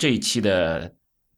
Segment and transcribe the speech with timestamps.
[0.00, 0.90] 这一期的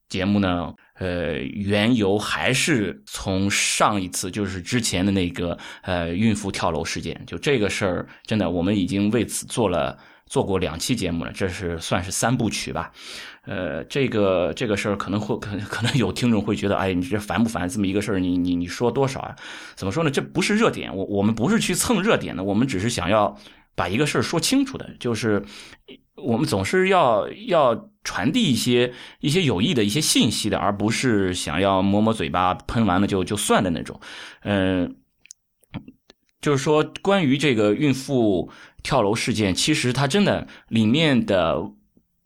[0.09, 7.21] 节目呢，呃，缘由还是从上一次，就是之前的那个呃孕妇跳楼事件。
[7.27, 12.93] 就这个事儿，真的，我们已经为此做了做过两期节目了，这是算是三部曲吧。
[13.47, 17.69] 呃，这个这个事儿可能会可 可能有听众会觉得，哎，你这烦不烦？
[17.69, 19.35] 这么一个事儿，你你你说多少啊？
[19.75, 20.11] 怎么说呢？
[20.13, 23.37] 这不是热点，我我们不是去蹭热点的，我们只是想要
[23.75, 25.43] 把一个事儿说清楚的，就是
[26.17, 27.89] 我们总是要要。
[28.05, 34.01] 传递一些一些有益的一些信息的，而不是想要抹抹嘴巴、喷完了就就算的那种。
[34.43, 34.97] 嗯，
[36.41, 38.51] 就是说，关于这个孕妇
[38.83, 41.63] 跳楼事件，其实它真的里面的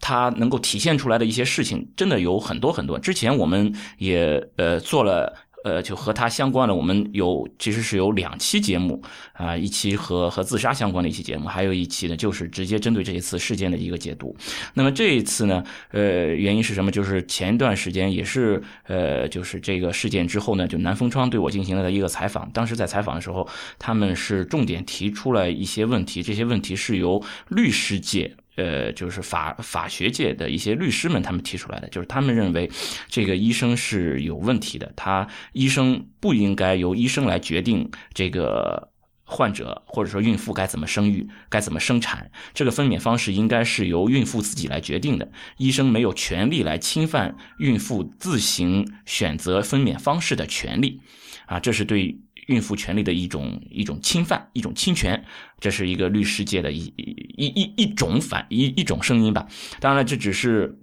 [0.01, 2.99] 它能够体现出来的一些事情，真的有很多很多。
[2.99, 5.37] 之前我们也呃做了。
[5.67, 14.33] 呃，就和他相关的，我们有其实是有两期节目啊，一期和和自杀相关的一期节目，还有一期呢，就是直接针对这一次事件的一个解读。
[14.75, 16.93] 那么这一次呢，呃，原因是什么？
[16.93, 22.49] 就是前一段时间也是呃，就是这个事件之后呢，就南风窗对我进行了一个采访。
[22.53, 28.37] 当时在采访的时候，他们是重点提出了一些问题，这些问题是由律师界。
[28.57, 32.71] 呃，就是法法学界的一些律师们，他们提出来的，就是他们认为
[33.09, 38.91] 这个医生是有问题的，他医生不应该由医生来决定这个
[39.25, 51.01] 患者或者说孕妇该怎么生育、该怎么生产，这个分娩方式应该是由孕妇自己来决定的，医生没有权利来侵犯孕妇自行选择分娩方式的权利，
[51.47, 52.19] 啊，这是对。
[52.47, 55.25] 孕妇权利的一种一种侵犯，一种侵权，
[55.61, 59.47] 这是一个律师界的一一一一种反一一种声音吧。
[59.79, 60.79] 当然了，这只是。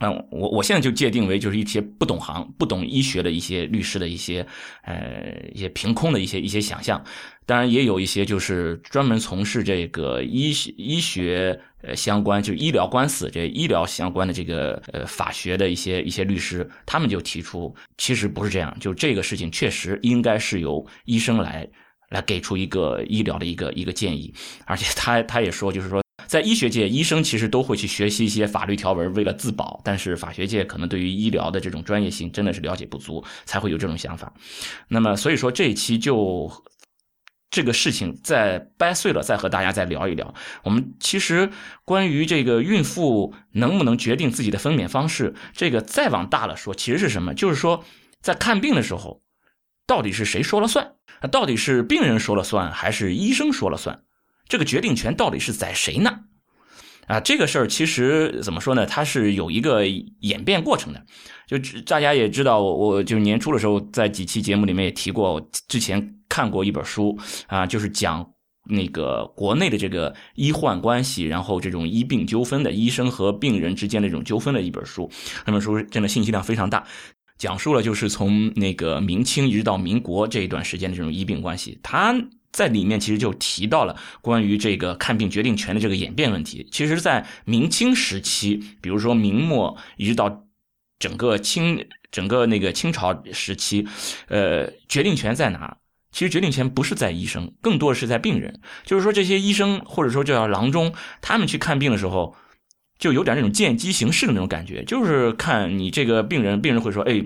[0.00, 4.44] 嗯，我我现在就界定为就是一些不懂行、不懂医学的一些律师的一些，
[4.82, 7.02] 呃，一些凭空的一些一些想象。
[7.46, 21.66] 当然，也有一些就是专门从事这个医学医学呃相关，就医疗官司这医疗相关的这个呃法学的一些一些律师，他们就提出，其实不是这样，就这个事情确实应该是由医生来
[22.10, 24.34] 来给出一个医疗的一个一个建议，
[24.66, 26.03] 而且他他也说，就是说。
[26.26, 29.80] 在医学界，医生其实都会去学习一些法律条文，为了自保。
[29.84, 34.32] 但是法学界可能对于医疗的这种专业性真的是了解不足，才会有这种想法。
[34.88, 36.50] 那么，所以说这一期就
[37.50, 40.34] 这个事情再掰碎了，再和大家再聊一聊。
[40.64, 41.50] 我们其实
[41.84, 47.32] 关于这个孕妇能不能决定自己的分娩方式，这个再往大了说，其实是什么？
[47.34, 47.84] 就是说
[48.20, 49.22] 在看病的时候，
[49.86, 50.94] 到底是谁说了算？
[51.30, 54.02] 到底是病人说了算，还是医生说了算？
[54.48, 56.20] 这个决定权到底是在谁呢？
[57.06, 58.86] 啊，这个事儿其实怎么说呢？
[58.86, 59.86] 它是有一个
[60.20, 61.04] 演变过程的。
[61.46, 65.38] 就大家也知道，我我就年初的时候在几期节目里面也提过，
[65.68, 68.26] 之前看过一本书啊，就是讲
[68.70, 75.10] 那个国内的这个医患关系，然后这种医病纠纷的医生和病人之间的这种纠纷的一本书。
[75.44, 76.82] 那本书真的信息量非常大，
[77.36, 81.78] 讲述了就是从那个明清一直到民国这一段时间的这种医病关系。
[81.82, 82.16] 它
[82.54, 86.68] 在里面其实就提到了关于这个看病决定权的这个演变问题。
[86.70, 90.44] 其实，在明清时期，比如说明末一直到
[91.00, 93.88] 整个清整个那个清朝时期，
[94.28, 95.78] 呃，决定权在哪？
[96.12, 98.60] 其实决定权不是在医生，更多是在病人。
[98.84, 102.36] 就是说，这些医生或者说叫郎中，他们去看病的时候，
[103.00, 107.20] 就有点那种见机行事的那种感觉，就是看你这个病人，病人会说：“哎，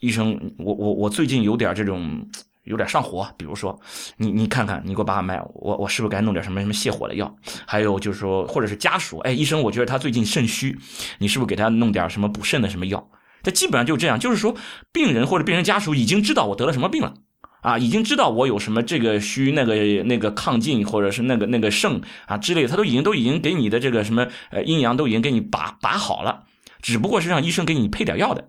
[0.00, 2.28] 医生，我我我最近有点这种。”
[2.64, 3.78] 有点上火，比如说，
[4.16, 7.34] 你你看看，你给我把把脉，我我是不是该弄点什么什么泻火的药？
[7.66, 10.78] 还有就是说，或者是家属，哎，医生，我觉得他最近肾虚，
[11.18, 13.08] 你是不是给他弄点什么补肾的什么药？
[13.42, 14.56] 这基本上就这样，就是说，
[14.90, 17.12] 病人或者病人家属已经知道我得了什么病了，
[17.60, 19.74] 啊，已经知道我有什么这个虚那个
[20.04, 26.44] 那个亢进或者是那个那个肾啊之类的，他都已经都已经给你的这个什么呃阴阳都已经给你把把好了，
[26.80, 28.48] 只不过是让医生给你配点药的。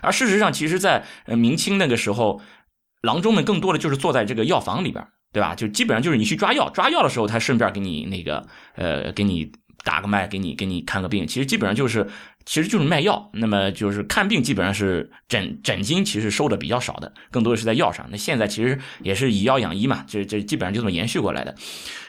[0.00, 2.40] 而事实上，其实，在呃明清那个时候。
[3.02, 5.54] 郎中们更多的就是坐在这个药房里边，对吧？
[5.54, 9.52] 就基本上就是你去抓药，抓药的时候，他顺便给你那个，呃，给你
[9.84, 11.26] 打个脉，给你给你看个病。
[11.26, 12.06] 其实基本上就是，
[12.44, 13.30] 其实就是卖药。
[13.32, 18.06] 那么就是看病，基本上是诊诊金，其实收的比较少的，更多的是在药上。
[18.10, 21.54] 那现在其实也是以药养医嘛，这这基本上就这么延续过来的。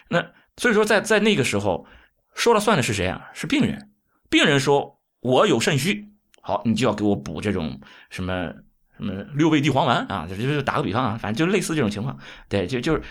[0.10, 0.26] 那
[0.58, 1.86] 所以说，在在那个时候，
[2.34, 3.30] 说了算的是谁啊？
[3.34, 3.90] 是病人。
[4.30, 6.10] 病人说我有肾虚，
[6.42, 8.54] 好，你就要给我补这种什么
[9.00, 12.16] 什么六味地黄丸啊，就就打个比方啊，反正就类似这种情况，
[12.48, 13.02] 对，就就是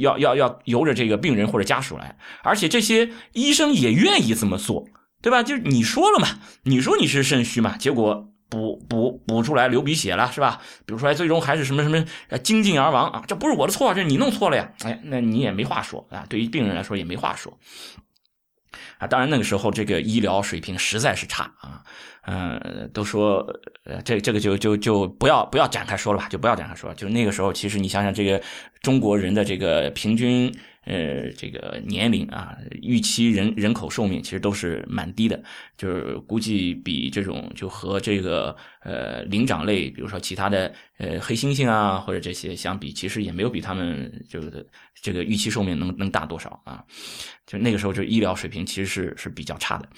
[0.00, 4.86] 要要要由着这个病人或者家属来，而且这些医生也愿意这么做，
[5.20, 5.42] 对吧？
[5.42, 8.28] 就是你说了嘛，你说你是肾虚嘛，结果。
[8.50, 10.60] 补补补出来流鼻血了是吧？
[10.84, 12.04] 比如说最终还是什么什么
[12.38, 14.72] 精尽而亡啊，这不是我的错，这是你弄错了呀！
[14.82, 17.56] 哎，那你也没话说啊，对于病人来说也没话说
[18.98, 19.06] 啊。
[19.06, 21.84] 当然那个时候这个医疗水平实在是差啊，
[22.26, 23.46] 嗯，都说
[23.84, 26.92] 呃这这个就就就不要不要展开说了吧，就不要展开说。
[26.94, 28.42] 就那个时候，其实你想想这个
[28.82, 30.52] 中国人的这个平均。
[30.84, 35.40] 呃，这个年龄啊，预期人人口寿命其实都是蛮低的，
[35.76, 44.66] 就是估计比这种就和这个呃灵长类，比如说其他的呃黑猩猩啊或者这些相比，其实也没有比他们就是
[45.02, 46.82] 这个预期寿命能能大多少啊。
[47.46, 49.88] 就那个时候，就医疗水平其实是是比较差的。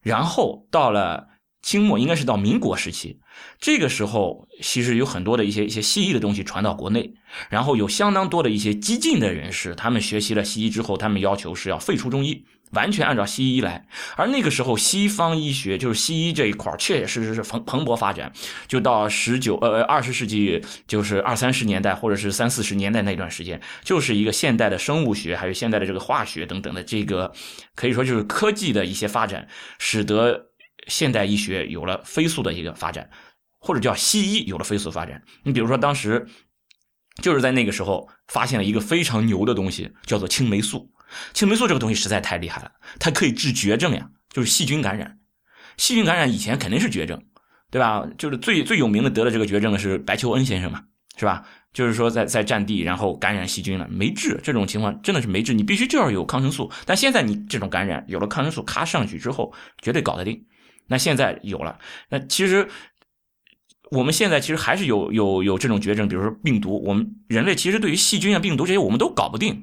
[0.00, 1.28] 然后到了。
[1.66, 3.18] 清末应该是到民国时期，
[3.58, 7.12] 这个时候其实有很多的一些一些西医的东西传到国内，
[7.50, 13.84] 然后有相当多的一些激进的人士，他们学习了西医之后，他们要求是要废除中医，完全按照西医来。
[14.14, 18.32] 而那个时候西方医学就是西医这一块确确实实是蓬蓬勃发展，
[18.68, 27.32] 就到十九呃二十世纪就是二三十年代或者是三四十年代那段时间，就是一个现代的生物学还有现代的这个化学等等的这个
[27.74, 29.48] 可以说就是科技的一些发展，
[29.80, 30.45] 使得。
[30.86, 33.08] 现代医学有了飞速的一个发展，
[33.58, 35.22] 或者叫西医有了飞速发展。
[35.42, 36.26] 你比如说，当时
[37.22, 40.90] 就是在那个时候发现了一个非常牛的东西，叫做青霉素。
[41.32, 45.18] 青霉素这个东西实在太厉害了，它可以治绝症呀，就是细菌感染。
[45.76, 47.22] 细菌感染以前肯定是绝症，
[47.70, 48.06] 对吧？
[48.18, 50.82] 就是最最有名的得了这个绝症的是白求恩先生嘛，
[51.16, 51.46] 是吧？
[51.72, 54.40] 就是说在在战地，然后感染细菌了，没治。
[54.42, 56.72] 这种情况真的是没治，你必须就要有抗生素。
[56.86, 59.52] 但现在你这种感染有了抗生素，咔上去之后，
[59.82, 60.46] 绝对搞得定。
[60.88, 61.78] 那现在有了，
[62.10, 62.68] 那其实
[63.90, 69.62] 我们现在其实还是有有有这种绝症，比如说病毒，我们人类其实对于细菌啊、病毒这些我们都搞不定，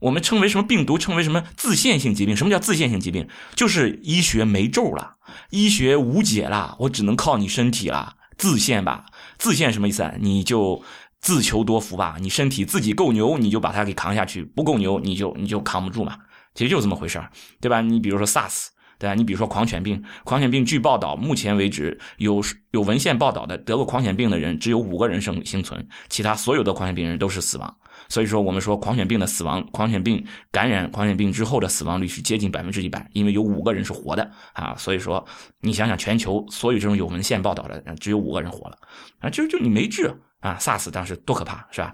[0.00, 2.36] 我们称为什么病毒，称为什么自限性疾病？
[2.36, 3.28] 什么叫自限性疾病？
[3.54, 5.16] 就是医学没咒了，
[5.50, 9.06] 医学无解了，我只能靠你身体了，自限吧？
[9.38, 10.14] 自限什么意思啊？
[10.18, 10.82] 你就
[11.20, 16.16] 自求多福吧，你身体自己够牛，你就把它给扛下去；不够牛，你就你就扛不住嘛。
[16.54, 17.22] 其实就这么回事
[17.60, 17.80] 对吧？
[17.80, 18.68] 你比如说 SARS。
[19.00, 27.76] 对啊，你比如说狂犬病，狂犬病据报道，目前为止有有文献报道的得过狂犬病的人只有五个人生幸存，其他所有的狂犬病人都是死亡。
[28.08, 34.74] 所以说，我们说狂犬病的死亡，狂犬病感染狂犬病之后的死亡率是接近百分之一百，因为有五个人是活的啊。
[34.76, 35.24] 所以说，
[35.60, 38.76] 你想想，全球所有这种有文献报道的，只有五个人活了
[39.20, 41.92] 啊，就就你没治啊，SARS 当时多可怕，是吧？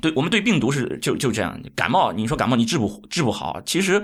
[0.00, 4.02] 对我们对病毒是就就这样，感冒你说感冒你治不治不好，其实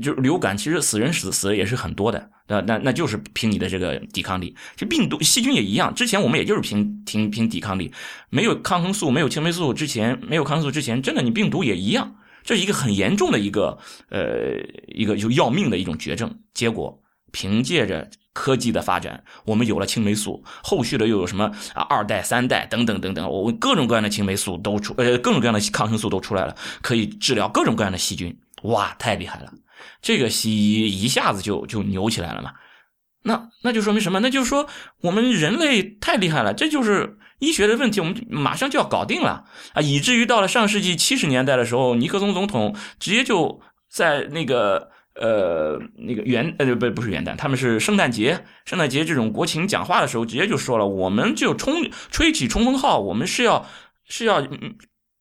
[0.00, 4.56] 就流感，其实死人死死的也是很多的，那那那就是凭你的这个抵抗力。
[4.76, 7.92] 这病毒细菌也一样，之前我们也就是凭凭凭抵抗力，
[8.30, 12.14] 没有抗生素，没有青霉素之前，没有抗生素之前，真的你病毒也一样，
[12.44, 13.78] 这是一个很严重的一个
[14.08, 14.54] 呃
[14.86, 16.38] 一个就要命的一种绝症。
[16.54, 18.08] 结果凭借着。
[18.34, 28.34] 科技的发展，我们有了青霉素，后续的又有什么啊二代、三代等等等等，我各种各样的青霉素都出，呃，各种各样的抗生素都出来了，可以治疗各种各样的细菌。
[28.62, 29.52] 哇，太厉害了！
[30.00, 32.52] 这个西医一下子就就牛起来了嘛。
[33.24, 34.20] 那那就说明什么？
[34.20, 34.66] 那就是说
[35.02, 39.82] 我们人类太厉害了，这就是医学的问题，我们马上就要搞定了啊！
[39.82, 44.91] 以至于到了上世纪七十年代的时候，尼克松总统直接就在那个。
[45.14, 53.66] 呃，那个元呃不不是元旦，他们是圣诞节，圣诞节这种国情讲话的时候，直接就说了，我们就冲吹起冲锋号，我们是要
[54.08, 54.42] 是要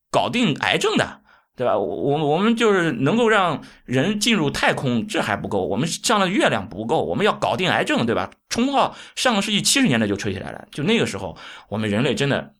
[0.10, 1.22] 搞定癌症的，
[1.58, 1.78] 对吧？
[1.78, 8.32] 我我我们就是能够让人进入太空，这还不够，我们上了月亮不够，我们要搞定癌症，对吧？
[8.48, 12.54] 冲锋号上个世纪七十年代就吹起来了，就那个时候，我们人类真的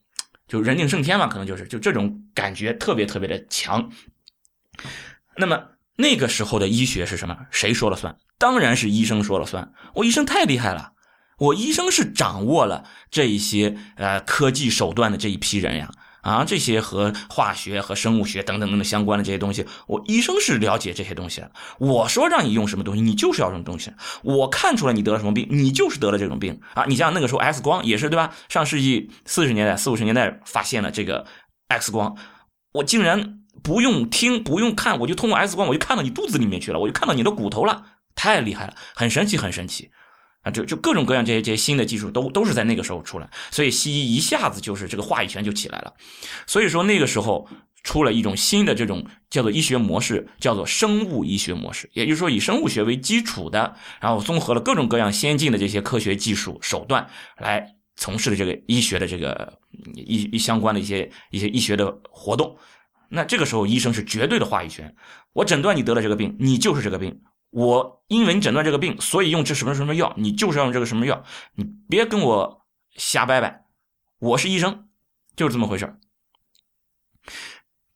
[0.50, 3.90] 就人定胜天嘛，可能就是就这种感觉特别特别的强，
[5.38, 5.64] 那么。
[5.98, 7.38] 那个时候的医学是什么？
[7.52, 8.16] 谁说了算？
[8.38, 9.72] 当然是医生说了算。
[9.94, 10.94] 我医生太厉害了，
[11.38, 21.52] 我医生是掌握了这一些呃科技手段的这一批人呀啊，这些和化学和生物学等等等等相关的这些东西，我医生是了解这些东西的。
[21.78, 23.92] 我说让你用什么东西，你就是要这种东西。
[24.24, 26.86] 我看出来你得了什么病，你就是得了这种病啊。
[26.86, 28.34] 你像那个时候 X 光也是对吧？
[28.50, 31.28] 上世纪四十年代四五十年代发现了这个
[31.68, 32.16] X 光，
[32.74, 33.41] 我竟然。
[33.64, 39.92] 不用听，不用看，我就通过 X 光，我就看到你肚子里面去了，我就看到你的骨头了，太厉害了，很神奇，很神奇，
[40.42, 45.94] 啊，就就各种各样这些这些新的技术都都是在那个时候出来，所以西医一下子就是这个话语权就起来了，
[46.48, 47.48] 所以说那个时候
[47.84, 51.90] 出了一种新的这种叫做医学模式，叫做生物医学模式。
[51.94, 59.58] 也就是说，以生物学为基础的，然后综合了各种各样先进的这些科学技术手段来从事的这个医学的这个
[59.96, 62.56] 医医相关的一些一些医学的活动。
[63.14, 64.96] 那这个时候，医生是绝对的话语权。
[65.34, 67.22] 我诊断你得了这个病，你就是这个病。
[67.50, 71.24] 我因为你诊断这个病，所以用这什么什么药，你就是要用这个什么药。
[71.56, 72.66] 你别跟我
[72.96, 73.66] 瞎掰掰。
[74.20, 74.88] 我是医生，
[75.36, 75.98] 就是这么回事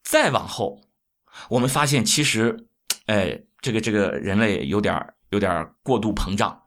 [0.03, 0.81] 再往后，
[1.49, 2.67] 我们发现其实，
[3.05, 6.61] 哎，这个这个人类有点有点过度膨胀，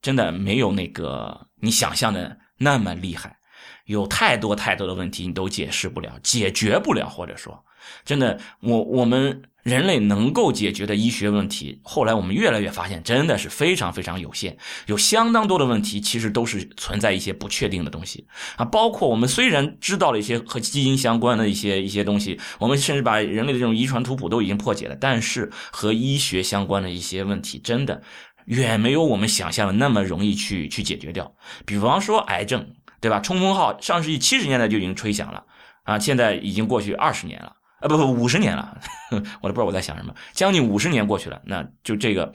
[0.00, 3.38] 真的没有那个你想象的那么厉害。
[3.86, 7.64] 有太多太多的问题你都解释不了，解决不了，或者说，
[8.04, 9.42] 真的，我我们。
[9.62, 14.58] 人类能够解决的医学问题，后来我们越来越发现，真的是非常非常有限。
[14.86, 18.64] 有相当多的问题，其实都是存在一些不确定的东西啊。
[18.64, 28.02] 包括我们虽然知道了一些和基因相关的一些一些东西，我们甚至把人类的这种遗传图谱都已经破解了，但是和医学相关的一些问题，真的
[28.46, 31.32] 远没有我们想象的那么容易去去解决掉。
[31.64, 32.66] 比方说癌症，
[33.00, 33.20] 对吧？
[33.20, 35.44] 冲锋号上世纪七十年代就已经吹响了
[35.84, 37.52] 啊，现在已经过去二十年了。
[37.82, 38.80] 啊不不，五十年了，
[39.42, 40.14] 我都不知道我在想什么。
[40.32, 42.32] 将近五十年过去了，那就这个，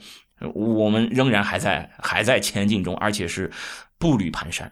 [0.54, 3.50] 我们仍然还在还在前进中，而且是
[3.98, 4.70] 步履蹒跚。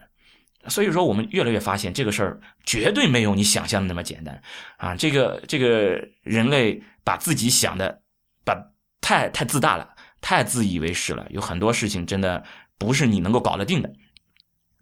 [0.69, 4.41] 所以说，我们越来越发现这个事儿绝对没有你想象的那么简单
[4.75, 4.95] 啊！
[4.95, 8.01] 这个这个人类把自己想的，
[8.43, 8.53] 把
[8.99, 12.43] 太太自大了，太自以为是了，有很多事情真的
[12.77, 13.89] 不是你能够搞得定的。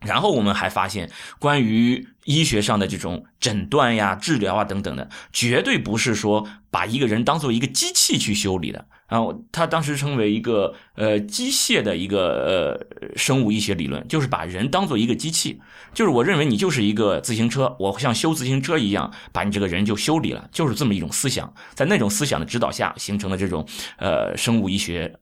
[0.05, 1.09] 然后我们还发现，
[1.39, 8.85] 关于医学上的这种诊断呀、治疗啊等等的，绝对不是说把一个人当做一个机器去修理的。
[9.07, 15.61] 然后他当时称为一个呃机械的一个呃生物医学理论，就是把人当做一个机器。
[15.93, 21.53] 就是我认为你就是一个自行车，我像修自行车一样把你这个人就修理了，就是这么一种思想。
[21.75, 23.63] 在那种思想的指导下形成了这种
[23.97, 25.13] 呃生物医学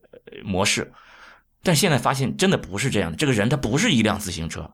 [0.46, 0.90] 模式。
[1.63, 4.70] 但现在发现真的不是这样的，这个人他不是一辆自行车，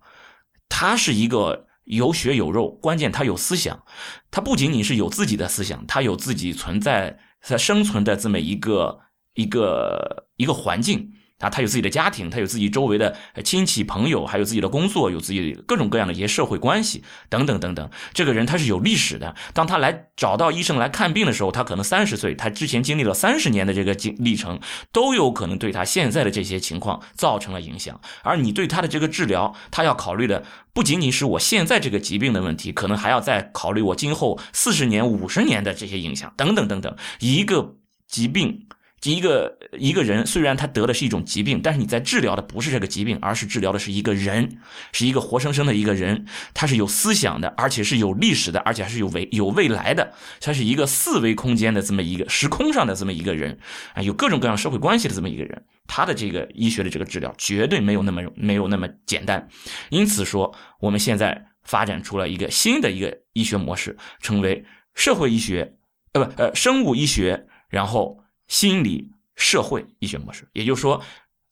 [0.67, 3.83] 他是一个有血有肉，关键他有思想，
[4.31, 8.99] 他不仅仅是有自己的思想，他有自己存在他生存的这么一个
[9.35, 11.13] 一个一个环境。
[11.39, 17.89] 啊，他有自己的家庭，他有自己周围的亲戚朋友，还有自己的工作，有自己各种各样的一些社会关系等等等等。
[18.13, 19.33] 这个人他是有历史的。
[19.53, 24.59] 当他来找到医生来看病的时候，他可能三十岁，他之前经历了三十年的这个经历程，
[24.91, 27.99] 都有可能对他现在的这些情况造成了影响。
[28.21, 30.43] 而你对他的这个治疗，他要考虑的
[30.73, 36.93] 不仅仅是我现在这个疾病的问题，可能还要再考虑我今后四十年、五十年的这些影响等等等等。
[37.19, 37.75] 一个
[38.09, 38.65] 疾病。
[39.03, 44.57] 一个一个人虽然他得的是一种疾病，但是你在治疗的不是这个疾病，而是治疗的是一个人，
[44.91, 53.57] 是一个活生生的一个人，他是有思想的，而且是有历史的，而且还是有未有未来的，他是一个四维空间的这么一个时空上的这么一个人
[53.93, 59.47] 啊，有各种各样社会关系的这么一个人，他的这个医学的这个治疗绝对没有那么没有那么简单，
[59.91, 65.75] 因此说我们现在发展出了一个新的一个医学模式，称为社会医学，
[66.11, 68.19] 呃不呃生物医学，然后。
[68.49, 71.01] 心理社会医学模式，也就是说，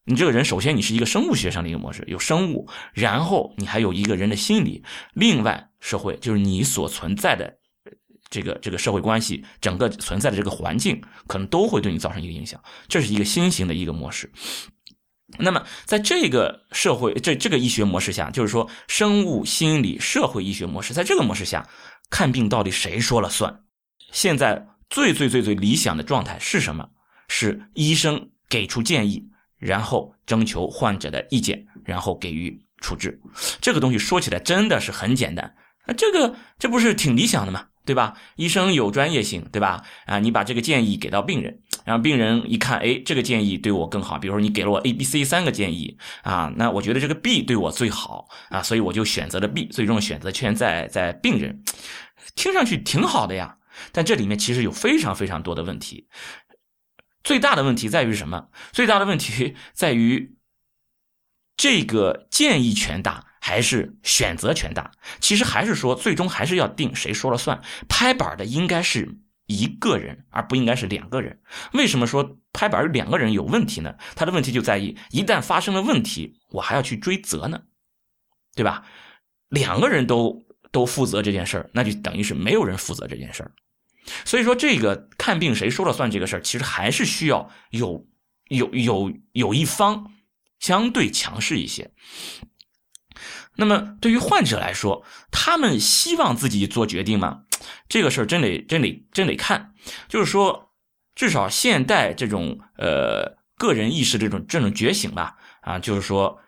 [0.04, 7.60] 你这个人首先你是一个生物学上的一个模式，有生物，然后你还有一个人的心理，另外社会就是你所存在的
[8.30, 14.30] 这个这个社会关系，整个存在的这个环境，可能都会对你造成一个影响，这是一个新型的一个模式。
[15.38, 21.70] 那么在这个社会这这个医学模式下，就是说生物心理社会医学模式，在这个模式下
[22.10, 23.64] 看病到底谁说了算？
[24.12, 24.68] 现在。
[24.90, 26.90] 最最最最理想的状态是什么？
[27.28, 33.20] 是医生给出建议，然后征求患者的意见，然后给予处置。
[33.60, 37.68] 这个东西说起来真的是很简单啊，这个这不是挺理想的吗？
[37.86, 38.16] 对吧？
[38.36, 39.84] 医生有专业性，对吧？
[40.06, 44.18] 啊，你把这个建议给到病人，然后病人一看，哎，这个建议对我更好。
[44.18, 49.66] 比如说你给了我 A、B、C 三个建议啊，那我觉得这个 B 对我最好啊，所以我就选择了 B。
[49.68, 51.64] 最终选择权在在病人，
[52.36, 53.57] 听上去挺好的呀。
[53.92, 56.08] 但这里面其实有非常非常多的问题，
[57.24, 58.50] 最大的问题在于什么？
[58.72, 60.38] 最大的问题在于
[61.56, 64.92] 这个建议权大还是选择权大？
[65.20, 69.18] 其实还是说，最终还是要定谁说了算，拍板的应该是
[69.48, 71.42] 一个人，而不应该是两个人。
[71.74, 73.96] 为什么说拍板两个人有问题呢？
[74.16, 77.64] 他的问题就在于，一旦发生了问题，我还要去追责呢，
[78.56, 78.86] 对吧？
[79.50, 83.52] 两个人都都负责这件事儿，那就等于是没有人负责这件事儿。
[84.26, 88.08] 所以说，这个看病谁说了算这个事儿，其实还是需要有
[88.50, 90.12] 有有有一方
[90.60, 91.92] 相对强势一些。
[93.58, 97.44] 那么对于患者来说，他们希望自己做决定吗？
[97.90, 99.74] 这个事儿真得真得真得看。
[100.08, 100.72] 就是说，
[101.16, 106.40] 至少现代这种呃个人意识这种这种觉醒吧，啊，就是说，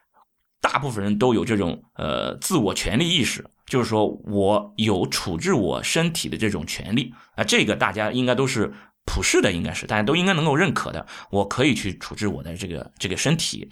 [0.62, 8.74] 大部分人都有这种呃自我权利意识，就是说我有处置我身体的这种权利啊，这个大家应该都是。
[9.06, 13.68] 普世的应该是大家都应该能够认可的，我可以去处置我的这个这个身体。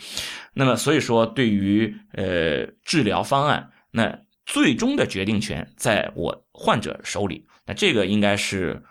[0.55, 8.83] 那么，所以说对于呃治疗方案，那最终的决定权在我患者手里，那这个应该是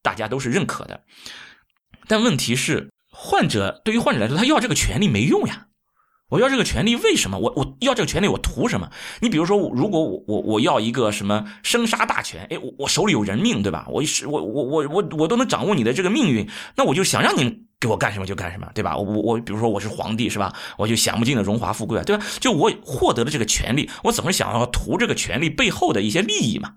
[0.00, 1.02] 大家都是认可的。
[2.08, 5.66] 但问题是，患者对于患者来说，他要这个权利没用呀。
[6.30, 7.38] 我要这个权利，为什么？
[7.38, 8.88] 我我要这个权利，我图什么？
[9.20, 13.84] 你比如说，如果我我我要一个什么生杀大权，哎，我我手里有人命，对吧？
[13.88, 18.96] 我是我我我我我都能掌握你的这个命运，那我就想让你给我干什么就干什么，对吧？
[18.96, 20.54] 我我我，比如说我是皇帝，是吧？
[20.78, 22.24] 我就享不尽的荣华富贵，对吧？
[22.38, 26.74] 就我获得了这个权利，我总是想要图这个权利背后的一些利益嘛。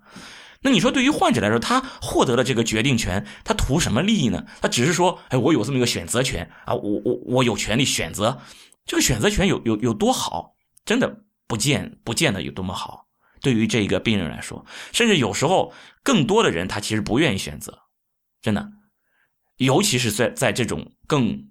[0.62, 4.44] 那你说，对于患者来说，他获得了这个决定权，他图什么利益呢？
[4.62, 8.38] 他只是说，哎，我有这么一个选择权啊，我我我有权利选择。
[8.86, 10.54] 这个选择权有有有多好？
[10.84, 13.08] 真的不见不见得有多么好。
[13.40, 15.72] 对于这个病人来说，甚至有时候
[16.02, 17.78] 更多的人他其实不愿意选择，
[18.40, 18.72] 真的，
[19.56, 21.50] 尤其是在在这种更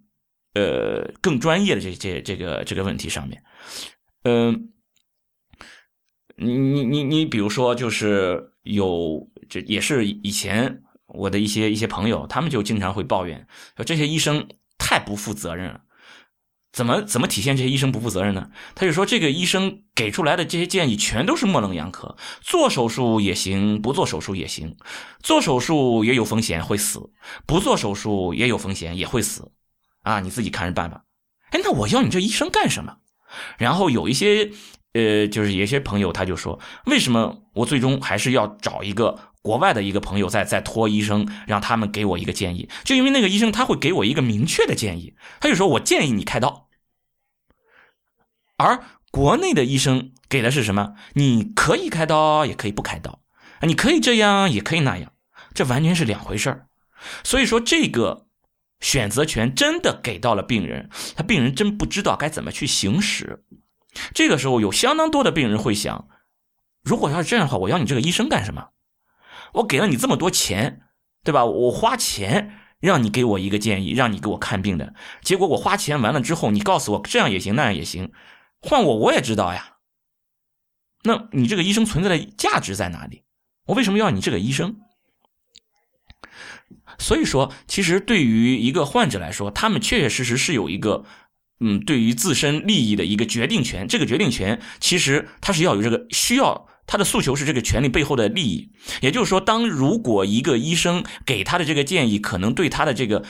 [0.55, 3.43] 呃更专业的这这这个这个问题上面，
[4.23, 4.73] 嗯，
[6.35, 14.47] 你你你你比如说就是有这也是以前我的一些一些朋友，他们就经常会抱怨说这些医生
[14.79, 15.81] 太不负责任了。
[16.73, 18.49] 怎么怎么体现这些医生不负责任呢？
[18.73, 24.75] 他就说，这个医生给出来的这些建议全都是模棱两可，做手术也行，不做手术也行，
[25.21, 27.11] 做手术也有风险会死，
[27.45, 29.51] 不做手术也有风险也会死，
[30.01, 31.03] 啊，你自己看着办吧。
[31.51, 32.97] 哎，那我要你这医生干什么？
[33.59, 34.51] 然后有一些
[34.93, 42.67] 呃，就是有些朋友他就说，为什么我最终还是要找一个国外的一个朋友再再托医生，让他们给我一个建议？
[42.83, 46.62] 就因为那个医生他会给我一个明确的建议，他就说我建议你开刀。
[48.57, 50.93] 而国内的医生给的是什么？
[51.13, 53.21] 你可以开刀，也可以不开刀，
[53.61, 55.11] 你可以这样，也可以那样，
[55.53, 56.67] 这完全是两回事儿。
[57.23, 58.27] 所以说，这个
[58.79, 63.43] 选择权真的给到了病人，他病人真不知道该怎么去行使。
[64.13, 66.07] 这个时候，有相当多的病人会想：
[66.83, 68.69] 如果要是这样的话，我要你这个医生干什么？
[69.53, 70.81] 我给了你这么多钱，
[71.23, 71.45] 对吧？
[71.45, 78.11] 我花钱让你给我一个建议，让你给我看病的结果，我花钱完了之后，你告诉我这样也行，那样也行。
[78.63, 79.75] 换我我也知道呀，
[81.03, 83.23] 那你这个医生存在的价值在哪里？
[83.65, 84.77] 我为什么要你这个医生？
[86.97, 91.03] 所以说，其实对于一个患者来说，他们确确实实是有一个，
[91.59, 93.85] 嗯，对于自身利益的一个决定权。
[93.87, 98.71] 这个决定权其实他是要有这个需要，他的诉求是这个权利背后的利益。
[99.01, 103.25] 也就是说，当如果一个医生给他的这个建议可能对他的这个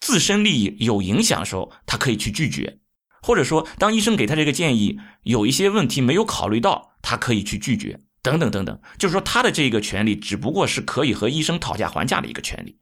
[0.00, 2.79] 自身利益有影响的时候，他可以去拒绝。
[3.22, 8.80] 或者说，当医生给他这个建议有一些问题没有考虑到，他可以去拒绝，等等等等。
[8.98, 12.78] 就是说，他的这个权利只不过是可以和医生讨价还价的一个权利，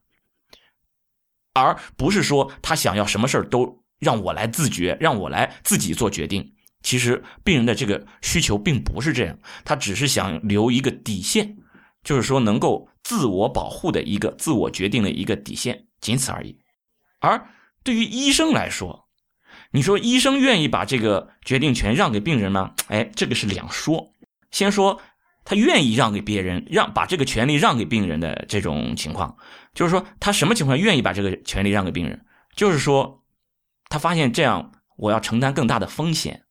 [1.54, 6.54] 而不是说他想要什么事儿都让我来自觉，让我来自己做决定。
[6.82, 11.56] 其实，病人的这个需求并不是这样，他只是想留一个底线，
[12.04, 16.56] 就是说能够自我保护的一个自我决定的一个底线，仅此而已。
[17.18, 17.48] 而
[17.82, 19.07] 对于医生来说，
[19.70, 22.72] 你说医生愿意把这个决定权让给病人吗？
[22.88, 24.14] 哎，这个是两说。
[24.50, 25.00] 先说
[25.44, 29.36] 他愿意让给别人，让把这个权利让给病人的这种情况，
[29.74, 32.24] 就是说他什么情况愿意把这个权利让给病人？
[32.56, 33.22] 就是说
[33.90, 36.42] 他发现这样我要承担更大的风险，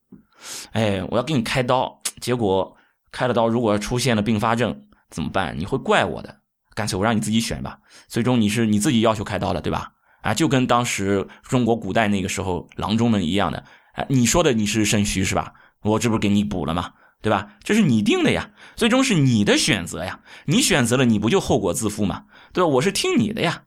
[0.71, 2.77] 哎，我要给你开刀，结果
[3.11, 5.57] 开了刀如果出现了并发症怎么办？
[5.57, 6.41] 你会怪我的，
[6.75, 7.79] 干脆我让你自己选吧。
[8.07, 9.91] 最终你是你自己要求开刀的，对吧？
[10.21, 15.53] 啊，就跟当时中国古代那个时候郎中们一样的，啊，你说的你是肾虚是吧？
[15.83, 16.93] 我这不是给你补了吗？
[17.21, 17.53] 对吧？
[17.63, 22.25] 这是你定的呀，最终是你的选择呀，你选择了，你不就后果自负吗？
[22.53, 22.67] 对吧？
[22.67, 23.63] 我是听你的呀，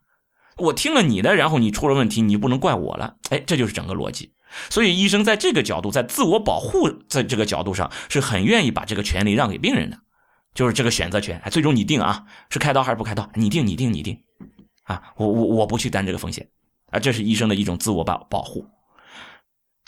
[0.56, 3.16] 我听了你的，然后你出了问题，你不能怪我了。
[3.30, 4.32] 哎，这就是整个逻辑。
[4.68, 9.98] 所以医生在这个角度，在自我保护在这个角度上，是很愿意把这个权利让给病人的，
[10.54, 11.40] 就是这个选择权。
[11.44, 13.28] 哎，最终你定啊，是开刀还是不开刀？
[13.34, 14.20] 你定，你定，你定。
[14.90, 16.50] 啊，我我我不去担这个风险，
[16.90, 18.68] 啊，这是医生的一种自我保保护。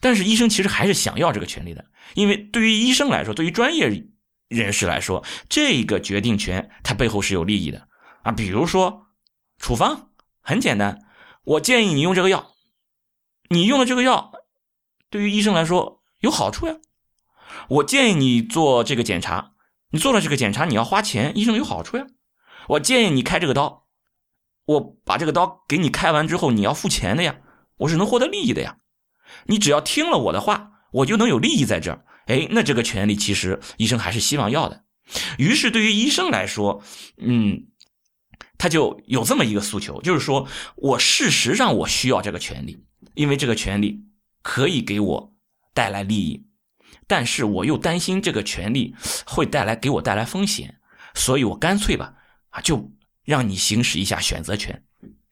[0.01, 1.85] 但是医生其实还是想要这个权利的，
[2.15, 4.05] 因为对于医生来说，对于专业
[4.49, 7.89] 人士来说，这个决定权它背后是有利益的
[8.23, 8.31] 啊。
[8.31, 9.09] 比如说
[9.59, 10.11] 处方
[10.41, 11.05] 很简单，
[11.43, 12.53] 我建议你用这个药，
[13.49, 14.33] 你用了这个药
[15.11, 16.77] 对于医生来说有好处呀，
[17.69, 19.55] 我建议你做这个检查，
[19.91, 22.07] 你做了这个检查你要花钱，医生有好处呀。
[22.69, 23.82] 我建议你开这个刀，
[24.65, 27.37] 我把这个刀给你开完之后你要付钱的呀，
[27.79, 28.79] 我是能获得利益的呀。
[29.47, 32.05] 你只要听了我的话，我就能有利益在这儿。
[32.27, 34.85] 哎，那这个权利其实医生还是希望要的。
[35.39, 36.83] 于是对于医生来说，
[37.17, 37.67] 嗯，
[38.57, 40.47] 他就有这么一个诉求，就是说
[40.77, 44.05] 我事实上我需要这个权利，因为这个权利
[44.43, 45.35] 可以给我
[45.75, 46.47] 带来利益，
[47.09, 48.95] 但是我又担心这个权利
[49.27, 50.79] 会带来给我带来风险，
[51.15, 52.15] 所以我干脆吧，
[52.51, 52.93] 啊，就
[53.25, 54.83] 让你行使一下选择权。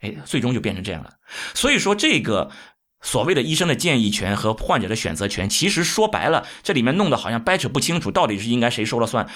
[0.00, 1.14] 哎，最终就变成这样了。
[1.54, 2.50] 所以说这个。
[3.02, 9.26] 所谓的医生的建议权和患者的选择权，其实说白了，这里面弄得好像掰扯不清楚，到底是应该谁说了算？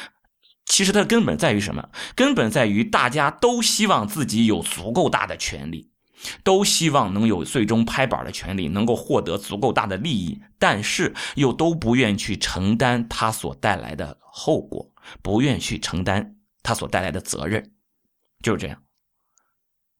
[0.67, 1.89] 其实它的根本在于什么？
[2.15, 5.89] 根本在于大家都希望自己有足够大的权利，
[6.43, 17.71] 都希望能有最终拍板的权利，能够获得足够大的利益，但是又都不愿去承担它所带来的后果，不愿去承担它所带来的责任，
[18.45, 18.81] 就是这样，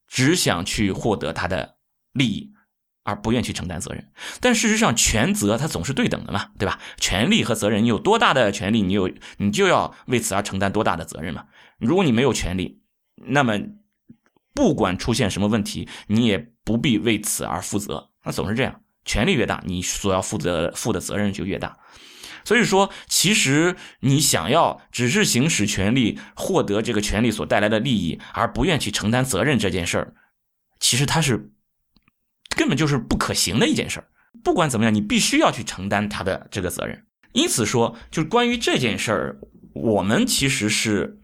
[0.07, 1.75] 只想去获得他的
[2.13, 2.53] 利益。
[3.07, 6.79] 而不愿去承担责任，但事实上，权责它总是对等的嘛，对吧？
[6.97, 11.45] 权利和责任，你有多大的权利，你有你就要为此而承担多大的责任嘛。
[11.77, 12.81] 如果你没有权利，
[13.13, 13.59] 那么
[14.55, 18.09] 不管出现什么问题，你也不必为此而负责。
[18.23, 21.77] 那总是这样，权力越大，你所要负责负的责任就越大。
[22.45, 30.13] 所以说，其实你想要只是行使权利，获得这个权利所带来的利益，而不愿去承担责任这件事儿，
[30.79, 31.51] 其实它是。
[32.57, 34.07] 根本就是不可行的一件事儿。
[34.41, 37.05] 不管怎么样，你必须要去承担他的这个责任。
[37.33, 39.39] 因此说，就是关于这件事儿，
[39.73, 41.19] 我们其实是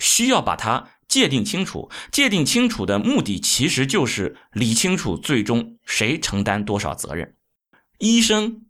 [0.00, 1.88] 需要把它界定清楚。
[2.10, 7.36] 界定清楚的目的，其实就是理清楚最终谁承担多少责任。
[7.98, 8.62] 医生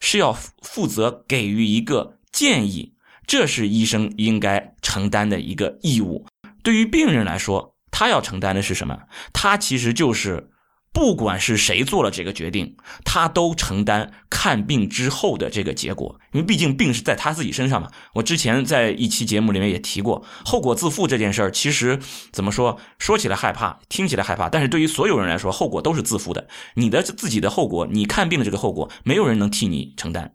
[0.00, 2.94] 是要负责给予一个建议，
[3.26, 6.26] 这是医生应该承担的一个义务。
[6.62, 8.98] 对于病人来说，他要承担的是什么？
[9.32, 10.50] 他其实就是。
[10.92, 17.88] 不管是谁做了这个决定，他都承担看病之后的这个结果，因为毕竟病是在他自己身上嘛。
[18.14, 21.98] 我之前在一期节目里面也提过，后果自负这件事儿，其实
[22.32, 26.48] 怎么说，说起来害怕，听起来害怕，但是对于所有人来说，后果都是自负的。
[26.74, 30.34] 你的自己的后果，你看病的这个后果，没有人能替你承担，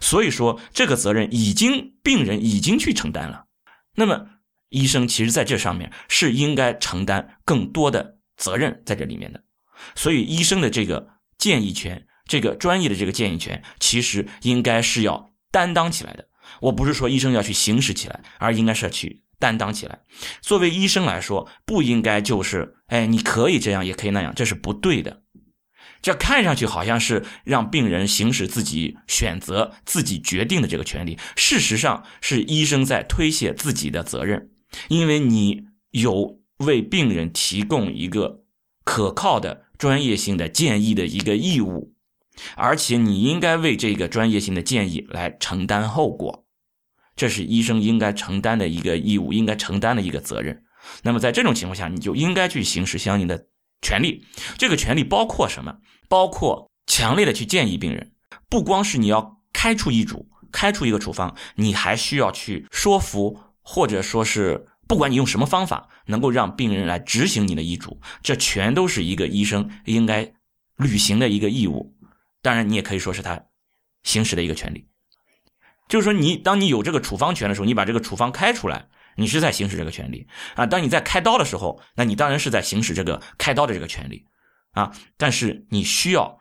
[0.00, 3.44] 所以说这个责任已经病人已经去承担了。
[3.96, 4.28] 那么
[4.70, 9.43] 医生其实在这上面是应该承担更多的责任在这里面的。
[9.94, 16.28] 所以，医生的这个建议权，这个专业的这个建议权，其实应该是要担当起来的。
[16.60, 20.00] 我不是说医生要去行使起来，而应该是去担当起来。
[20.40, 25.22] 作为医生来说，不应该就是，哎，你可以这样，也可以那样，这是不对的。
[26.02, 34.50] 这看上去好像是让病人行使自己选择、自己决定的这个权利，事实上是医生在推卸自己的责任，
[34.88, 38.42] 因为你有为病人提供一个
[38.84, 39.63] 可靠的。
[39.76, 41.92] 专业性的建议的一个义务，
[42.56, 46.44] 而且你应该为这个专业性的建议来承担后果，
[47.16, 50.62] 这是医生应该承担的一个义务，应该承担的一个责任。
[51.02, 53.46] 那么在这种情况下，你就应该去行使相应的
[53.82, 54.24] 权利。
[54.58, 55.78] 这个权利包括什么？
[56.08, 58.12] 包括强烈的去建议病人，
[58.48, 64.66] 不光是你要开出医嘱、开出一个处方，你还需要去说服，或者说是。
[64.86, 70.34] 不管你用什么方法，能够让病人来执行你的医嘱，这全都是一个医生应该
[70.76, 71.96] 履行的一个义务。
[72.42, 73.42] 当然，你也可以说是他
[74.02, 74.86] 行使的一个权利。
[75.88, 80.66] 就是说，你当你有这个处方权的时候，你把这个处方开出来，你是在行使这个权利啊。
[80.66, 84.26] 当你在开刀的时候，那你当然是在行使这个开刀的这个权利
[84.72, 84.92] 啊。
[85.16, 86.38] 但是你需要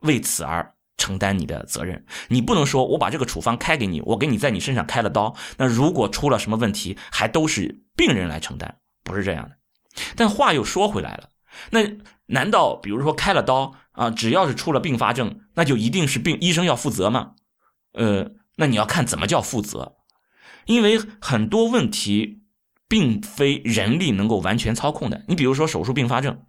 [0.00, 0.74] 为此而。
[1.08, 9.56] 承担你的责任，你不能说我把这个处方开给你，我给你在你身上开了刀，那如果出了什么问题，还都是病人来承担，不是这样的。
[10.16, 11.30] 但话又说回来了，
[11.70, 11.80] 那
[12.26, 17.32] 难道比如说开了刀啊，只要是出了并发症，那就一定是病医生要负责吗？
[17.94, 19.94] 呃，那你要看怎么叫负责，
[20.66, 22.42] 因为很多问题
[22.86, 25.24] 并非人力能够完全操控的。
[25.28, 26.42] 你比如说手术并发症。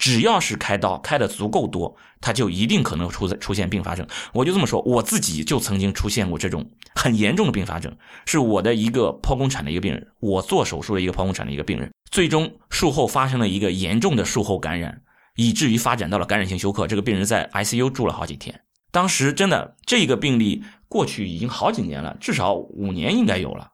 [0.00, 4.06] 只要是开刀开的足够多，他就一定可能出出现并发症。
[4.32, 15.02] 我就这么说，我自己就曾经出现过这种很严重的并发症，是我的一个剖宫产的一个病人，我做手术的一个剖宫产的一个病人，最终术后发生了一个严重的术后感染，
[15.36, 16.86] 以至于发展到了感染性休克。
[16.86, 18.58] 这个病人在 ICU 住了好几天。
[18.90, 23.68] 当时真的这个病例过去已经好几年了，至少五年应该有了，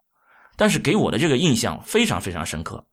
[0.56, 2.84] 但是给我的这个印象非常非常深刻。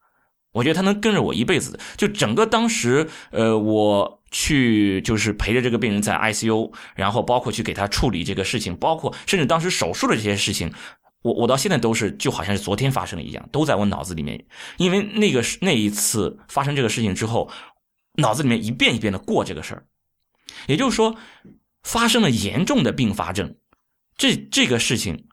[0.53, 1.77] 我觉得他能跟着我一辈子。
[1.97, 10.71] 就整个当时，呃，我去就是陪着这个病人在 ICU，然后包括去给他处理这个事情，包括甚至当时手术的这些事情，
[11.23, 14.45] 我我到现在都是就好像是昨天发生的一样，都在我脑子里面。
[14.77, 17.49] 因为那个那一次发生这个事情之后，
[18.17, 19.85] 脑子里面一遍一遍的过这个事儿，
[20.67, 21.15] 也就是说，
[21.81, 23.55] 发生了严重的并发症，
[24.15, 25.27] 这这个事情，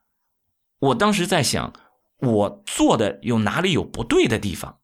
[0.79, 1.75] 我当时在想，
[2.21, 4.80] 我做的有哪里有不对的地方？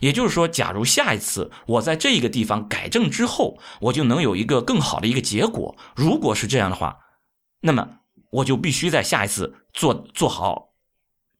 [0.00, 5.76] 也就是说，假如下一次我在这一个地方改正之后，我就能有一个更好的一个结果。
[5.94, 6.98] 如果是这样的话，
[7.60, 7.98] 那么
[8.30, 10.70] 我就必须在下一次做做好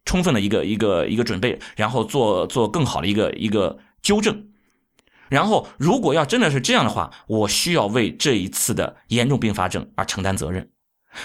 [0.05, 4.48] 充分的一个一个一个准备，然后做做更好的一个一个纠正。
[5.29, 10.70] 然后，如果要真的是这样的话，我需要为这一次的严重并发症而承担责任。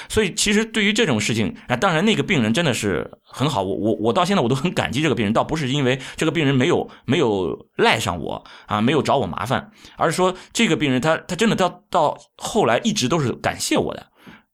[0.09, 14.07] 所以，其实对于这种事情啊，当然那个病人真的是很好，我我我到现在我都很感激这个病人，倒不是因为这个病人没有没有赖上我啊，没有找我麻烦，而是说这个病人他他真的到到后来一直都是感谢我的，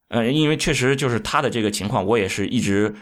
[0.10, 2.94] 呃，因为确实就是他的这个情况，我也是一直，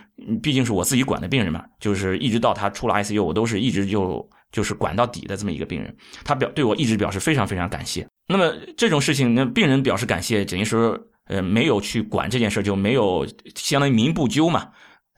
[0.43, 8.07] 毕竟是我自己管的病人嘛，就是一直到他出了 ICU，我都是一直就就是管到底的这么一个病人，他表对我一直表示非常非常感谢。
[8.27, 10.95] 那么这种事情，那病人表示感谢，等于说。
[11.29, 14.71] 呃，没有去管这件事，就没有相当于民不究嘛，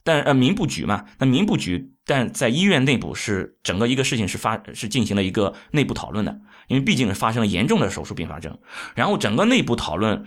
[0.04, 8.58] 但呃民不举嘛，那民不举，但在医院内部是整个一个事情是发是进行了一个内部讨论的，因为毕竟是发生了严重的手术并发症，
[8.94, 10.26] 然后整个内部讨论，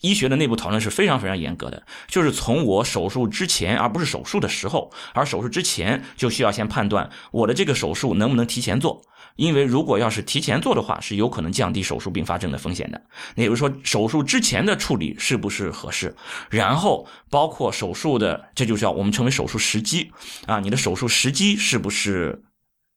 [0.00, 9.02] 医学的内部讨论是非常非常严格的，就是从我手术之前，而不是手术的时候，而手术之前就需要先判断我的这个手术能不能提前做。
[9.36, 13.00] 因为如果要是提前做的话，是有可能降低手术并发症的风险的。
[13.34, 16.16] 那也就是说，手术之前的处理是不是合适？
[16.50, 20.10] 然后包括手术的，这就叫我们称为手术时机
[20.46, 22.44] 啊，你的手术时机是不是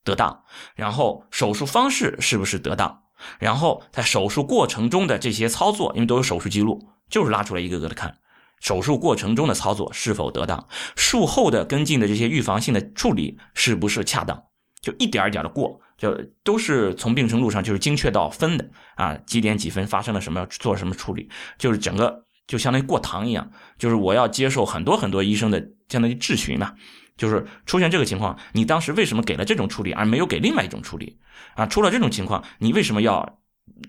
[0.02, 0.42] 得当？
[0.74, 3.02] 然后手术方式是不是得当？
[3.38, 8.16] 然后在手术过程中的这些操作，因为都有手术记录，就是拉出来一个个的看，
[8.60, 10.66] 手术过程中的操作是否得当？
[10.96, 14.44] 术后的跟进的这些预防性的处理是不是恰当？
[14.80, 15.78] 就一点一点的过。
[16.00, 26.74] 就都是从病程路上就是精确到分的啊，几点几分发生了什么，做什么处理，就是整个就相当于过堂一样，就是我要接受很多很多医生的相当于质询嘛，
[27.18, 31.18] 就是出现这个情况，你当时为什么给了这种处理而没有给另外一种处理
[31.54, 31.66] 啊？
[31.66, 33.38] 出了这种情况，你为什么要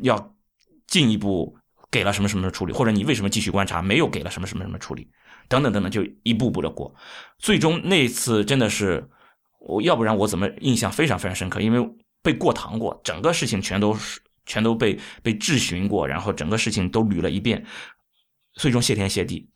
[0.01, 0.35] 要
[0.87, 1.57] 进一步
[1.89, 5.07] 给了什么什么处理，或者你为什么继续观察没有给了什么什么什么处理，
[5.47, 6.93] 等等等等，就一步步的过，
[7.39, 9.09] 最终那次真的是。
[9.61, 11.61] 我要不然我怎么印象非常非常深刻？
[11.61, 11.89] 因为
[12.21, 17.65] 被过堂过，整个事情全都是全都被被质询过，然后整个事情都捋了一遍，
[18.53, 19.49] 最终谢天谢地，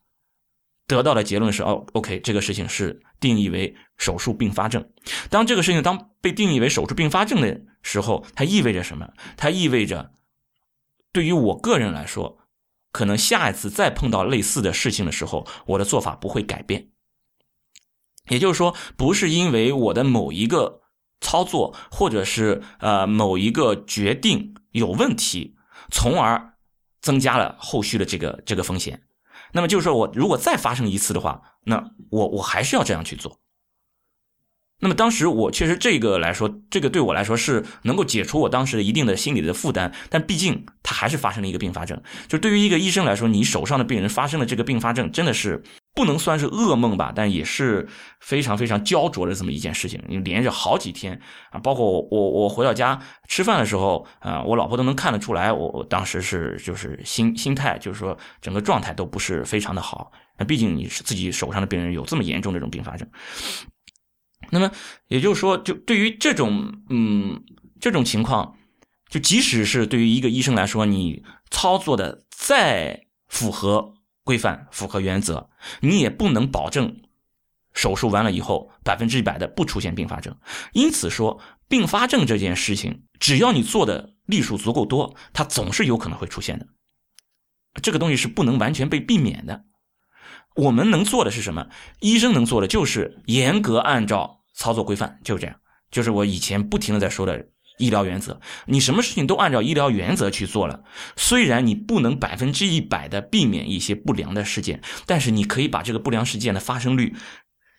[0.87, 4.87] 得到的结论是哦，OK，这个事情是定义为手术并发症。
[5.29, 9.11] 当这个事情当被定义为手术并发症的时候，它意味着什么？
[9.35, 10.11] 它意味着
[11.11, 12.37] 对于我个人来说，
[12.91, 16.89] 可能下一次再碰到类似的事情的时候，我的做法不会改变。
[18.29, 20.81] 也就是说，不是因为我的某一个
[21.21, 25.55] 操作，或者是呃某一个决定有问题，
[25.91, 26.53] 从而
[27.01, 29.03] 增加了后续的这个这个风险。
[29.53, 33.39] 那么就是说我如果再发生一次的话，那我我还是要这样去做。
[34.81, 39.93] 那么当时我确实这个来说，这个对我来说是能够解除我当时一定的心理的负担。
[40.09, 42.01] 但毕竟它还是发生了一个并发症。
[42.27, 45.63] 就对于一个医生来说，你手上的病人发生了这个并发症，真的是。
[45.95, 47.87] 不能算是噩梦吧，但也是
[48.19, 50.03] 非常非常焦灼的这么一件事情。
[50.09, 51.19] 你连着好几天
[51.51, 60.11] 啊，包括我我回到家吃饭的时候啊，我老婆都能看得出来，我当时是就是心心态，就是说整个状态都不是非常的好。
[60.37, 63.07] 那毕竟你是自己手上的病人有这么严重这种并发症，
[64.49, 64.69] 那么
[65.07, 67.41] 也就是说，就对于这种嗯
[67.79, 68.57] 这种情况，
[69.07, 73.94] 就即使是对于一个医生来说，你操作的再符合。
[74.25, 77.01] 规范符合原则，你也不能保证
[77.73, 80.35] 手术完了以后百分之一百的不出现并发症。
[80.73, 86.67] 因此说，并发症这件事情，只要你做的例数足够多，它总是有可能会出现的。
[87.81, 89.65] 这个东西是不能完全被避免的。
[90.55, 91.67] 我们能做的是什么？
[91.99, 95.55] 医生能做的就是严格按照操作规范，就这样。
[95.91, 97.49] 就是我以前不停的在说的。
[97.77, 100.83] 医疗原则，你什么事情都按照医疗原则去做了。
[101.15, 107.15] 虽然你不能百分之一百的避免一些不良的事件，但是你可以把这个不良事件的发生率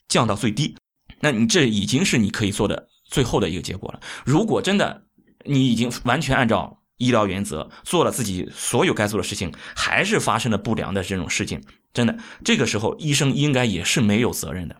[0.08, 0.76] 降到最低。
[1.20, 4.00] 那你这已经是你可以做的最后的一个结果了。
[4.24, 5.04] 如果真的
[5.44, 11.62] 你已经完全按照医疗原则做了自己所有该做的事情，还是发生了不良的这种事情，
[11.94, 14.76] 真的这个时候医生应该也是没有责任的。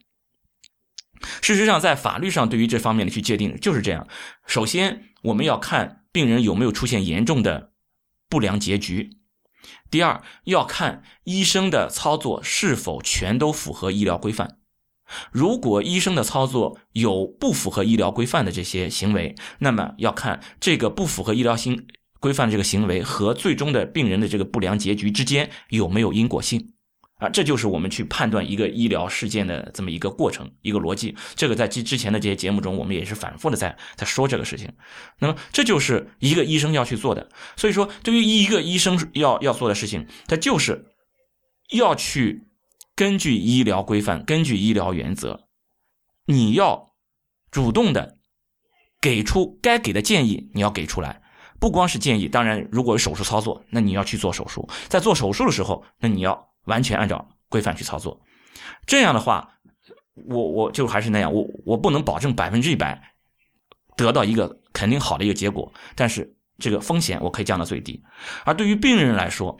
[1.42, 4.06] 事实上，在法律上对于这方面的去界定就是这样。
[4.46, 7.72] 首先，我们要看病人有没有出现严重的
[8.28, 9.10] 不良结局。
[9.90, 14.58] 第二，要看医生的操作是否全都符合医疗规范。
[15.30, 21.86] 如果医生的操作有不符合医疗规范的这些行为，那么要看这个不符合医疗行
[22.18, 26.72] 规范的这个行为和最终的病人的这个不良结局之间有没有因果性。
[27.18, 31.16] 啊，这就是我们去判断一个医疗事件的这么一个过程，一个逻辑。
[31.34, 34.70] 这个在之之前的这些节目中，我们也是反复的在在说这个事情。
[35.18, 37.30] 那么，这就是一个医生要去做的。
[37.56, 40.84] 所以说，对于一个医生要要做的事情，他就是
[41.70, 42.48] 要去
[42.94, 45.46] 根据医疗规范、根据医疗原则，
[46.26, 46.92] 你要
[47.50, 48.18] 主动的
[49.00, 51.22] 给出该给的建议，你要给出来。
[51.58, 54.68] 不光是建议，当然，如果有手术操作，那你要去做手术。
[54.88, 56.50] 在做手术的时候，那你要。
[56.66, 58.20] 完全按照规范去操作，
[58.86, 59.58] 这样的话，
[60.14, 63.14] 我我就还是那样，我我不能保证百分之一百
[63.96, 68.02] 得到一个肯定好的一个结果，但是这个风险我可以降到最低。
[68.44, 69.58] 而对于病人来说，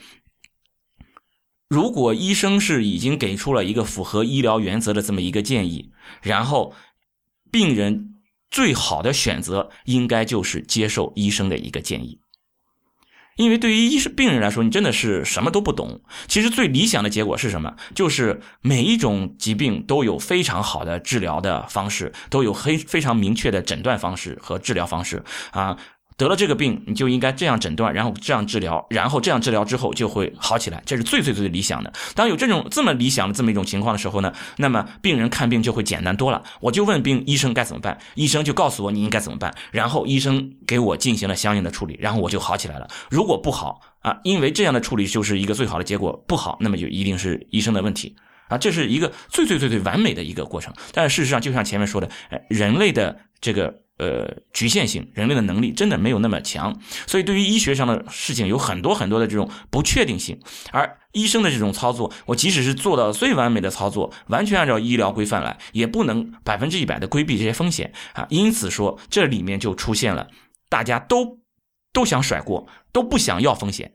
[1.68, 5.92] 如果医生是已经给出了一个符合医疗原则的这么一个建议，
[6.22, 6.74] 然后
[7.50, 8.14] 病人
[8.50, 12.20] 最好的选择应该就是接受医生的一个建议。
[13.36, 16.00] 因为对于医生病人来说，你真的是什么都不懂。
[16.26, 17.76] 其实最理想的结果是什么？
[17.94, 25.76] 就是每一种疾病都有非常好的治疗的方式，都有非非常明确的诊断方式和治疗方式啊。
[26.16, 31.92] 得了这个病，你就应该这样诊断，然后这样治疗，然后这样治疗之后就会好起来，这是最最最理想的。
[32.14, 36.42] 当有这种这么理想的这么一种情况的时候呢，那么病人看病就会简单多了。
[36.60, 42.88] 我就问病医生该怎么办，医生就告诉我你应该怎么办，然后医生给我进行了相应的处理，然后我就好起来了。
[43.10, 48.16] 如果不好啊，因为这样的处理就是一个最好的结果，不好，那么就一定是医生的问题
[48.48, 50.72] 啊，这是一个最最最最完美的一个过程。
[50.94, 52.08] 但是事实上，就像前面说的，
[52.48, 53.82] 人类的这个。
[53.98, 60.38] 呃，局限性，人类的能力真的没有那么强，所以对于医学上的事情有很多很多的这种不确定性。
[60.70, 68.26] 而医生的这种操作，我即使是做到最完美的操作，完全按照医疗规范来，也不能百分之一百的规避这些风险啊。
[68.28, 70.28] 因此说，这里面就出现了
[70.68, 71.38] 大家都
[71.94, 73.90] 都想甩锅，都不想要风险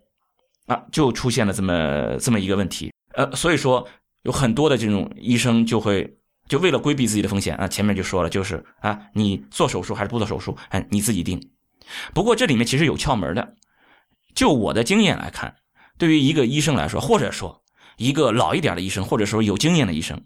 [0.65, 2.91] 啊，就出现了这么这么一个问题。
[3.13, 3.87] 呃，所以说
[4.23, 6.17] 有很多的这种医生就会。
[6.51, 11.49] 就为了规避自己的风险啊，前面就说了，就是啊，你做手术还是不做手术，哎，你自己定。
[12.13, 13.55] 不过这里面其实有窍门的。
[14.35, 15.55] 就我的经验来看，
[15.97, 17.63] 对于一个医生来说，或者说
[17.95, 20.21] 一个老一点的医生，或者说有经验的医生，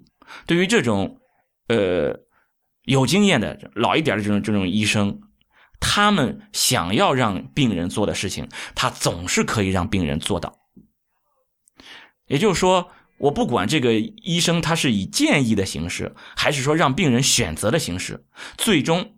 [0.47, 1.19] 对于这种
[1.67, 2.19] 呃
[2.85, 5.19] 有经验的老一点的这种这种医生，
[5.79, 10.57] 他们想要让病人做的事情，他总是可以让病人做到。
[12.25, 12.89] 也就是说。
[13.17, 18.25] 我不管这个医生他是以建议的形式，还是说让病人选择的形式，
[18.57, 19.13] 最终，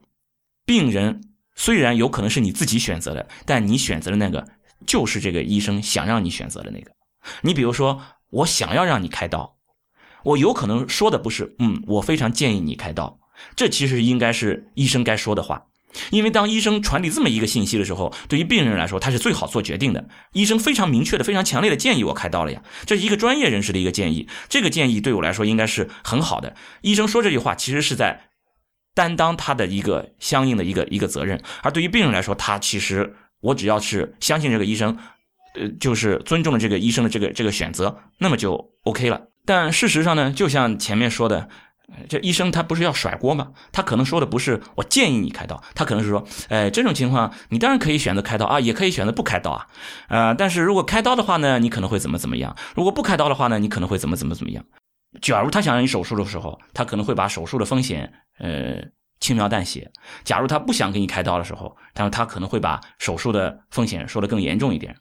[0.65, 1.21] 病人
[1.55, 4.47] 虽然有可能是你自己选择的，但你选择的那个
[4.85, 6.91] 就是这个医生想让你选择的那个。
[7.41, 9.57] 你比如说，我想要让你开刀，
[10.23, 13.19] 我有可能说的不是，嗯，我非常建议你开刀，
[13.55, 15.65] 这其实应该是医生该说的话。
[16.11, 20.07] 因为当医生传递这么一个信息的时候，对于病人来说，他是最好做决定的。
[20.33, 24.27] 医生非常明确的、非常强烈的建议我开刀了呀，这是一个专业人士的一个建议。
[24.49, 26.55] 这个建议对我来说应该是很好的。
[26.81, 28.29] 医生说这句话，其实是在
[28.93, 31.41] 担当他的一个相应的一个一个责任。
[31.61, 34.97] 而对于病人来说，他其实我只要是相信这个医生，
[35.55, 39.27] 呃，就是尊重了这个医生的这个这个选择，那么就 OK 了。
[39.45, 41.49] 但事实上呢，就像前面说的。
[42.09, 43.53] 这医生他不是要甩锅吗？
[43.71, 49.67] 他可能说的不是我建议你开刀，他可能是说，哎，这种情况你当然可以选择开刀啊，也可以选择不开刀啊，
[50.09, 52.55] 呃，但是如果开刀的话呢，你可能会怎么怎么样？
[52.75, 54.63] 如果不开刀的话呢，你可能会怎么怎么怎么样？
[55.21, 58.75] 假如他想让你手术的时候，他可能会把手术的风险呃
[59.19, 59.89] 轻描淡写；
[60.25, 64.95] 假如他不想给你开刀的时候，他他可能会把手术的风险说的更严重一点。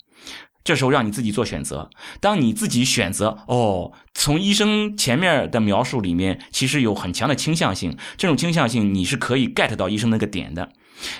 [0.66, 1.88] 这时候让你自己做选择。
[2.20, 7.96] 当你自己选择哦，从医生前面的描述里面，其实有很强的倾向性。
[8.16, 10.68] 这种倾向性你是可以 get 到医生那个点的。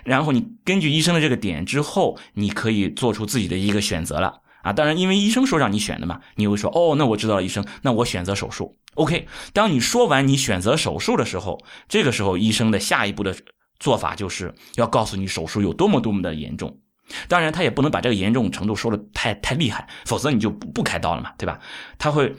[0.02, 4.72] 然后你根据医生的这个点之后，你可以做出自己的一个选择了啊。
[4.72, 8.76] 当然，因为医生说让你选的嘛，你会说哦，那我知道了，医生，那我选择手术。
[8.94, 9.28] OK。
[9.52, 13.36] 当你说完你选择手术的时候，这个时候医生的下一步的
[13.78, 16.80] 做法就是要告诉你手术有多么多么的严重。
[17.28, 21.60] 当然，他也不能把这个严重程度说的太太厉害，否则你就不不开刀了嘛，对吧？
[21.98, 22.34] 他会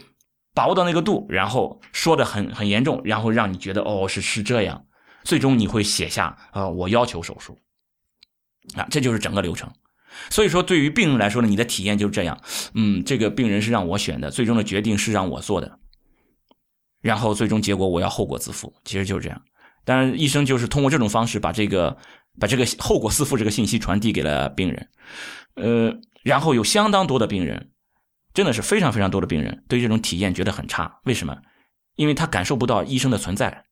[0.53, 4.85] 把握到那个度，然后说的很很严重，然后让你觉得哦是是这样，
[5.23, 7.57] 最终你会写下呃我要求手术
[8.75, 9.71] 啊，这就是整个流程。
[10.29, 12.37] 所以说，对于病人来说呢，你的体验就是这样，
[12.73, 15.79] 嗯，这个病人是让我选的，最终的决定是让我做的，
[17.01, 19.41] 然后最终结果我要后果自负，其实就是这样。
[19.85, 21.97] 当然，医生就是通过这种方式把这个。
[22.39, 24.89] 把这个后果自负这个信息传递给了病人，
[25.55, 27.71] 呃，然后有相当多的病人，
[28.33, 30.99] 真的是非常非常多的病人对这种体验觉得很差。
[31.03, 31.37] 为什么？
[31.95, 33.65] 因为他感受不到医生的存在，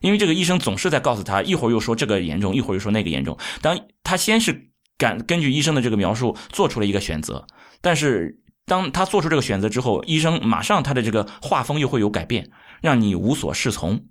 [0.00, 3.38] 因为这个医生总是在告诉他，一会儿又说这个严重，一会儿又说那个严重。
[3.62, 7.46] 当他先是感根据医生的这个描述做出了一个选择，
[7.80, 12.50] 但是当他做出这个选择之后，医生马上他的这个画风又会有改变，
[12.82, 14.06] 让你无所适从。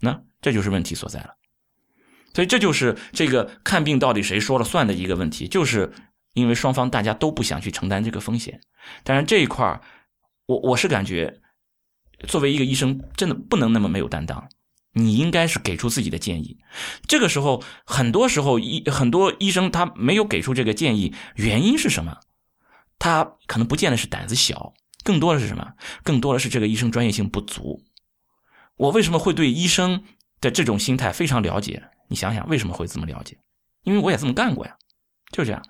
[0.00, 1.39] 那这就是问题所在了。
[2.34, 5.92] 所以这就是这个看病到底谁说了算的一个问题，就是
[6.34, 8.60] 因为双方大家都不想去承担这个风险。
[9.04, 9.80] 当然这一块
[10.46, 11.40] 我我是感觉，
[12.26, 14.48] 作为一个医生，真的不能那么没有担当。
[14.92, 16.58] 你应该是给出自己的建议。
[17.06, 22.18] 这个时候，很多时候医很多医生他没有给出这个建议，原因是什么？
[22.98, 24.74] 他可能不见得是胆子小，
[25.04, 25.74] 更多的是什么？
[26.02, 27.84] 更多的是这个医生专业性不足。
[28.76, 30.02] 我为什么会对医生
[30.40, 31.84] 的这种心态非常了解？
[32.10, 33.38] 你想想为什么会这么了解？
[33.84, 34.76] 因为我也这么干过呀，
[35.32, 35.62] 就这样。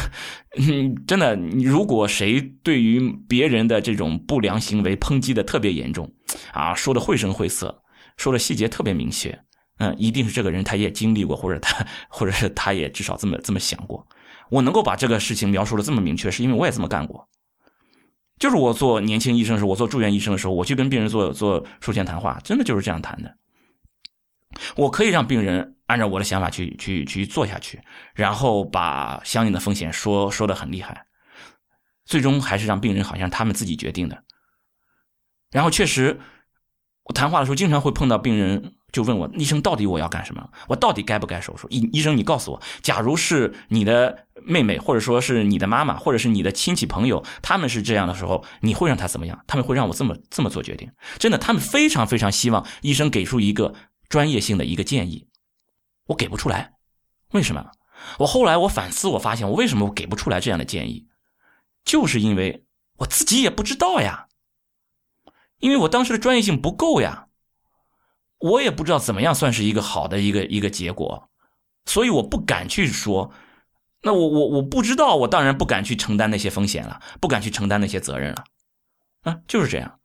[0.56, 6.10] 嗯，真的，如果谁对于别人的这种不良行为抨击的特别严重，
[6.52, 7.82] 啊，说的绘声绘色，
[8.16, 9.38] 说的细节特别明确，
[9.78, 14.06] 嗯，一定是这个人他也经历过，或者他，或者是他也至少这么这么想过。
[14.48, 17.28] 我能够把这个事情描述的这么明确，是因为我也这么干过。
[18.38, 23.36] 就是我做年轻医生的时候，我做住院医生的时候，我去跟病人做做术前谈话，真的就是这样谈的。
[24.76, 27.80] 我可以让病人按照我的想法去去去做下去，
[28.14, 31.06] 然后把相应的风险说说的很厉害，
[32.04, 34.22] 最终还是让病人好像他们自己决定的。
[35.50, 36.20] 然后确实，
[37.04, 40.48] 我谈话的时候经常会碰到病人就问我：“医生，到底我要干什么？
[40.68, 49.44] 我到底该不该手术？”医医生，你告诉我，假如是你的妹妹，或者说是你的妈妈，或者是你的亲戚朋友，他们是这样的时候，你会让他怎么样？
[49.46, 50.90] 他们会让我这么这么做决定？
[51.18, 53.74] 真的，他们非常非常希望医生给出一个。
[54.10, 55.28] 专业性的一个建议，
[56.10, 56.74] 我给不出来，
[57.32, 57.72] 为什么？
[58.18, 61.06] 我后来我反思，我发现我为什么我给不出来这样的建议，
[61.84, 62.64] 就是因为
[62.98, 64.28] 我自己也不知道呀，
[65.58, 67.28] 因为我当时的专业性不够呀，
[68.38, 71.30] 我也不知道怎么样算是一个好的一个一个结果，
[71.84, 73.32] 所以我不敢去说，
[74.02, 78.44] 那我我我不知道，我当然不敢去承担那些风险了，不敢去承担那些责任了，
[79.22, 79.99] 啊，就是这样。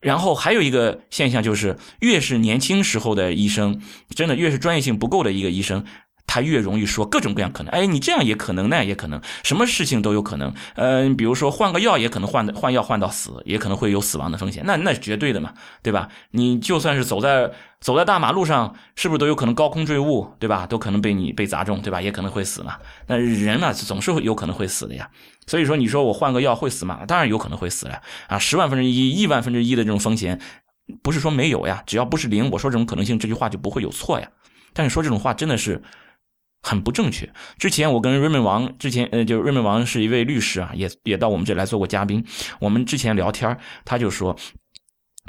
[0.00, 3.80] 然后还有一个现象就是，越是年轻时候的医生，
[4.14, 5.84] 真的越是专业性不够的一个医生。
[6.30, 10.54] 他越容易说各种各样可能，哎，你这样也可能，那样也可能，什么事情都有可能。
[10.76, 14.62] 嗯，比如说换个药也可能换换药换到死，也可能会有死亡的风险。
[14.64, 15.52] 那那是绝对的嘛，
[15.82, 16.08] 对吧？
[16.30, 17.50] 你就算是走在
[17.80, 20.68] 走在大马路上，是不是都有可能高空坠物，对吧？
[20.68, 22.00] 都可能被你被砸中，对吧？
[22.00, 22.76] 也可能会死嘛。
[23.08, 25.10] 那人嘛，总是有可能会死的呀。
[25.48, 27.00] 所以说，你说我换个药会死吗？
[27.08, 28.38] 当然有可能会死了啊！
[28.38, 30.40] 十万分之一、亿万分之一的这种风险，
[31.02, 31.82] 不是说没有呀。
[31.86, 34.28] 只要不是零，我说这种可能性，这句话就不会有错呀。
[34.72, 35.82] 但是说这种话真的是。
[36.62, 37.30] 很不正确。
[37.58, 42.24] 之前我跟瑞门王，之前呃，就瑞门王是一位律师啊，也也到我们这来做过嘉宾。
[42.58, 44.36] 我们之前聊天，他就说，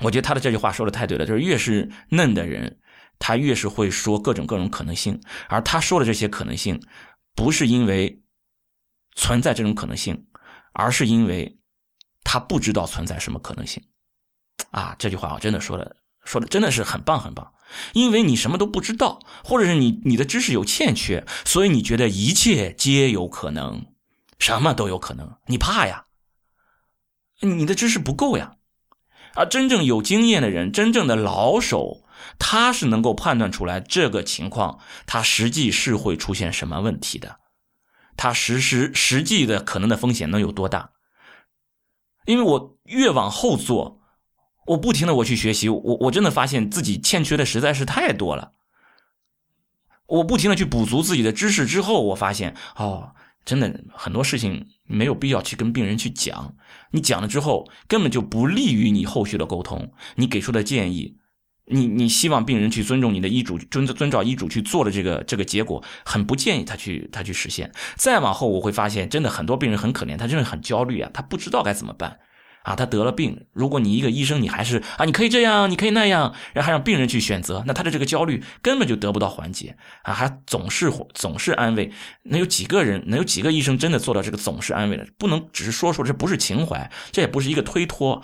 [0.01, 2.79] 我觉得他的这句话说的太对了，就是越是嫩的人，
[3.19, 6.79] 他越是会说各种各种可能性，而他说的这些可能性，
[7.35, 8.21] 不是因为
[9.15, 10.25] 存在这种可能性，
[10.73, 11.57] 而是因为
[12.23, 13.81] 他不知道存在什么可能性。
[14.71, 17.53] 啊，这句话我真的说的，说的真的是很棒很棒。
[17.93, 23.85] 因为你什么都不知道，或者是你你的知识有欠缺，所以你觉得一切皆有可能，
[24.39, 26.07] 什么都有可能，你怕呀？
[27.39, 28.57] 你的知识不够呀？
[29.35, 32.03] 而真正有经验的人，真正的老手，
[32.37, 37.39] 他是能够判断出来这个情况，他实际是会出现什么问题的，
[38.17, 40.91] 他实施实际的可能的风险能有多大？
[42.25, 44.00] 因为我越往后做。
[44.67, 48.53] 我不停的我去学习，我我真的发现自己欠缺的实在是太多了。
[50.07, 53.13] 我不停的去补足自己的知识之后，我发现哦，
[53.45, 56.55] 真的很多事情没有必要去跟病人去讲，
[56.91, 59.93] 你讲了之后根本就不利于你后续的沟通。
[60.15, 61.17] 你给出的建议，
[61.65, 67.71] 你你希望病人去尊重你的医嘱，遵遵照医嘱去做的这个这个结果，很不建议他去他去实现。
[67.95, 72.19] 再往后我会发现，真的很多病人很可怜，他真的很焦虑啊，他不知道该怎么办。
[72.63, 81.91] 啊，他得了病，如果你一个医生，你还是啊，你可以这样，你可以那样，然后还让病人去选择，那他的这个焦虑根本就得不到缓解啊，还总是总是安慰，
[82.23, 85.07] 能有几个人，能有几个医生真的做到这个总是安慰的？
[85.17, 88.21] 不能只是说说，这不是情怀，这也不是一个推脱，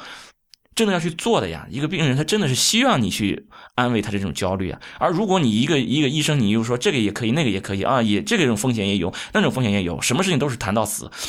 [0.75, 1.65] 真的要去做的呀。
[1.71, 11.09] 一个病人他真的是希望你去安慰他这种焦虑啊，而如果你一个一个医生，你又说这个也可以，那个也可以啊，也这个种风险也有，那种风险也有，什么事情都是谈到死。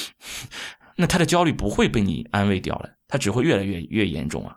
[1.01, 4.57] 那他的焦虑不会被你安慰掉了，他只会越来越越严重啊！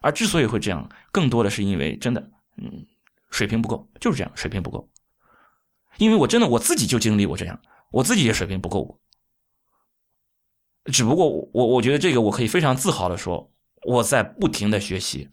[0.00, 2.86] 而之所以会这样，更多的是因为真的，嗯，
[3.30, 4.88] 水平不够，就是这样，水平不够。
[5.96, 7.60] 因为我真的我自己就经历过这样，
[7.90, 9.00] 我自己也水平不够，
[10.84, 13.50] 只不过我我觉得这个我可以非常自豪的说，
[13.86, 15.28] 我在不停的学习，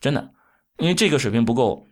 [0.00, 0.32] 真的，
[0.78, 1.86] 因为这个水平不够。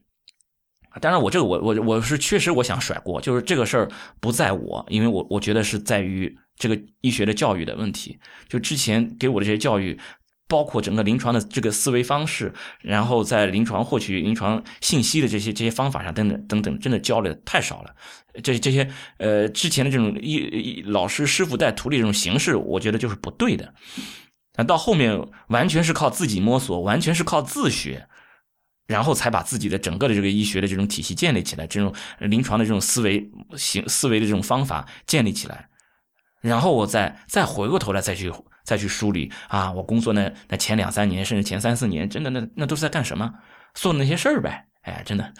[0.98, 8.18] 当然，我这个我我我是确实我想甩锅，就是这个事儿不在我，因为我我觉得是在于这个医学的教育的问题。
[8.48, 9.98] 就之前给我的这些教育，
[10.48, 17.94] 包括整个临床的这个思维方式，然后在临床获取临床信息的这些这些方法上等等等等，真的教的太少了。
[18.42, 18.88] 这这些
[19.18, 23.74] 呃之前的这种一老师师傅带徒弟这种形式，我觉得就是不对的。
[24.56, 28.08] 那到后面完全是靠自己摸索，完全是靠自学。
[28.88, 35.68] 然后才把自己的整个的这个医学的这种体系建立起来，这种临床的这种思维行思维的这种方法建立起来，
[36.46, 38.32] 然后我再再回过头来再去
[38.64, 43.34] 再去梳理啊，我工作那那前两三年甚至前三四年，真的那那都是在干什么？
[43.74, 45.32] 做那些事儿呗，哎，真的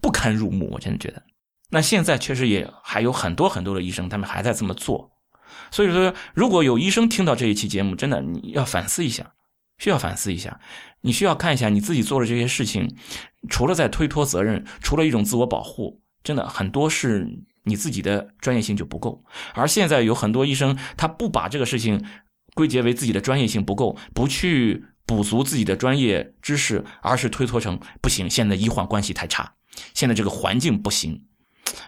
[0.00, 1.22] 不堪入目，我真的觉得。
[1.70, 5.12] 那现在确实也还有很多很多的医生，他们还在这么做，
[5.70, 9.32] 所以说如果有医生听到这一期节目，真的你要反思一下。
[9.78, 10.58] 需要反思一下，
[11.02, 12.96] 你需要看一下你自己做的这些事情，
[13.48, 17.28] 除了在推脱责任，除了一种自我保护，真的很多是
[17.68, 19.22] 你自己的专业性就不够。
[19.54, 22.04] 而现在有很多医生，他不把这个事情
[22.54, 29.54] 归结为自己的专业性不够，不去补足自己的专业知识，而是推脱成不行，现在医患关系太差，
[29.94, 31.24] 现在这个环境不行，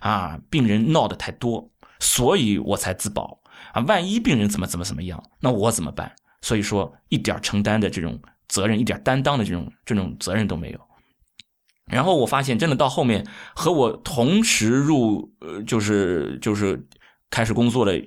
[0.01, 3.41] 啊，病人闹得太多，所以我才自保
[3.73, 6.15] 啊，万一病人怎么怎么怎么样，那我怎么办？
[6.43, 8.19] 所以说，一点承担的这种
[8.49, 10.81] 责任，一点担当的这种这种责任都没有。
[11.91, 16.89] 然后我发现，真的到后面和我同时入，呃，就是就是
[17.31, 18.03] 开始工作的，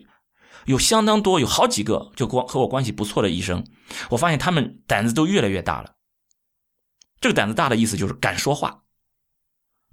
[0.65, 3.65] 有相当多，有好几个就光和我关系不错的医生，
[4.09, 5.95] 我发现他们胆子都越来越大了。
[7.19, 8.83] 这个胆子大的意思就是敢说话。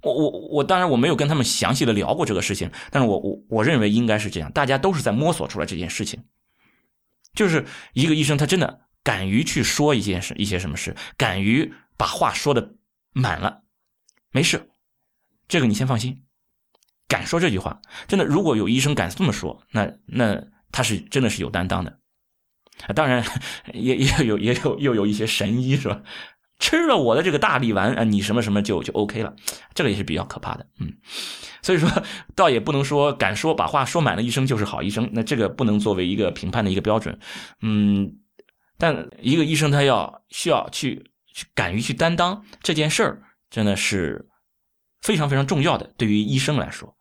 [0.03, 6.23] 我我我当然我没有跟他们详细的聊过这个事情，但是我我我认为应该是这样，大家都是在摸索出来这件事情。
[7.33, 12.73] 就是一个医生，他真的敢于去说一件事、一些什么事，敢于把话说的
[13.13, 13.61] 满了，
[14.31, 14.69] 没事，
[15.47, 16.23] 这个你先放心。
[17.07, 21.99] 敢说这句话，真的，如果有医生敢这么说，那那他是真的是有担当的。
[22.95, 23.23] 当然，
[23.73, 26.01] 也也有也有又有一些神医是吧？
[26.57, 29.35] 吃了我的这个大力丸啊，你什么什么就就 OK 了，
[29.73, 30.93] 这个也是比较可怕的，嗯，
[31.61, 31.89] 所以说
[32.35, 37.19] 倒也不能说敢说把话说满了医生就是好医生，那这个不能作为一个评判的一个标准，
[37.61, 38.15] 嗯，
[38.77, 44.27] 但一个医生他要需要去去敢于去担当这件事儿，真的是
[45.01, 46.97] 非常非常重要的，对于医生来说，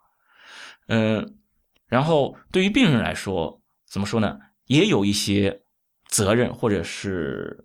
[0.88, 1.38] 嗯，
[1.86, 4.38] 然后对于病人来说，怎么说呢？
[4.66, 5.62] 也有一些
[6.06, 7.64] 责任或者是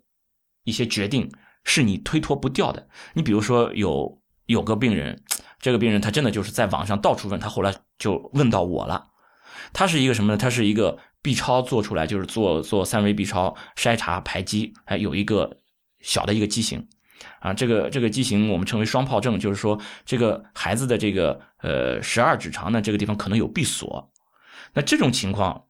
[0.64, 1.30] 一些决定。
[1.68, 2.88] 是你推脱不掉的。
[3.14, 5.20] 你比如说，有有个病人，
[5.58, 9.08] 这个病人他真的就是在网上到处问，他后来就问到我了。
[9.72, 10.38] 他是一个什么呢？
[10.38, 15.60] 他是一个 B 超做出来，就是做做三维 B 超筛查排畸，哎，有一个
[15.98, 16.86] 小的一个畸形
[17.40, 17.52] 啊。
[17.52, 24.10] 这个这个畸形我们称为双疱症，就是说这个孩子的这个呃十二指肠呢这个地方可能有闭锁。
[24.74, 25.62] 那这种情况。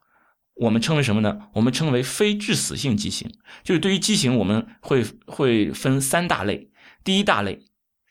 [0.58, 1.38] 我们称为什么呢？
[1.52, 3.30] 我们称为非致死性畸形，
[3.62, 6.70] 就是对于畸形，我们会会分三大类。
[7.04, 7.60] 第一大类，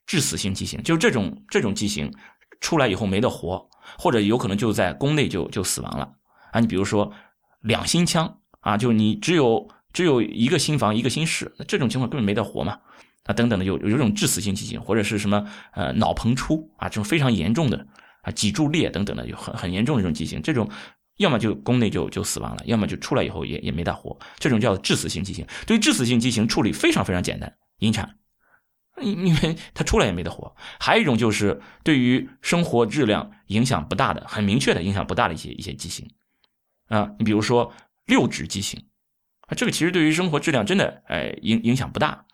[0.05, 2.13] 致死性畸形，就是这种这种畸形
[2.61, 3.67] 出来以后没得活，
[3.97, 6.07] 或者有可能就在宫内就就死亡了
[6.51, 6.59] 啊。
[6.59, 7.11] 你比如说
[7.61, 12.77] 两心腔啊，就你只有只有一个心房一个心室，那这种情况根本没得活嘛
[13.25, 13.33] 啊。
[13.33, 17.85] 等等的有有这种致死性畸形，或者是什么呃脑膨出啊，这种非常严重的
[18.23, 20.69] 啊脊柱裂等等的有很很严重的这种畸形，这种。
[21.17, 25.47] 要么就宫内就就死亡了，要么就出来以后也也没大活，这种叫致死性畸形。
[25.65, 28.17] 对于致死性畸形处理非常非常简单，引产，
[29.01, 30.53] 因因为他出来也没得活。
[30.77, 36.05] 还有一种就是对于生活质量影响不大的、很明确的影响不大的一些一些畸形，
[36.89, 37.71] 啊，你比如说
[38.05, 38.83] 六指畸形，
[39.47, 42.24] 啊，这个其实对于生活质量真的哎影影响不大，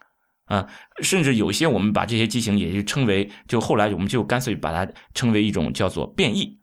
[0.52, 0.68] 啊，
[1.02, 6.60] 甚至有些我们把这些畸形也就称为，就后来我们就干脆把它称为一种叫做变异。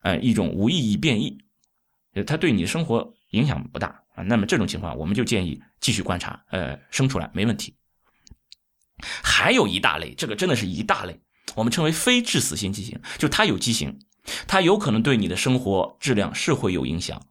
[0.00, 1.36] 呃，一种无意义变异，
[2.26, 4.22] 它对你的生活影响不大啊。
[4.22, 7.74] 那么这种情况，我们就建议继续观察，呃，生出来没问题。
[9.22, 11.20] 还有一大类，这个真的是一大类，
[11.54, 13.98] 我们称为非致死性畸形，就它有畸形，
[14.46, 17.22] 它有可能对你的生活质量是会有影响，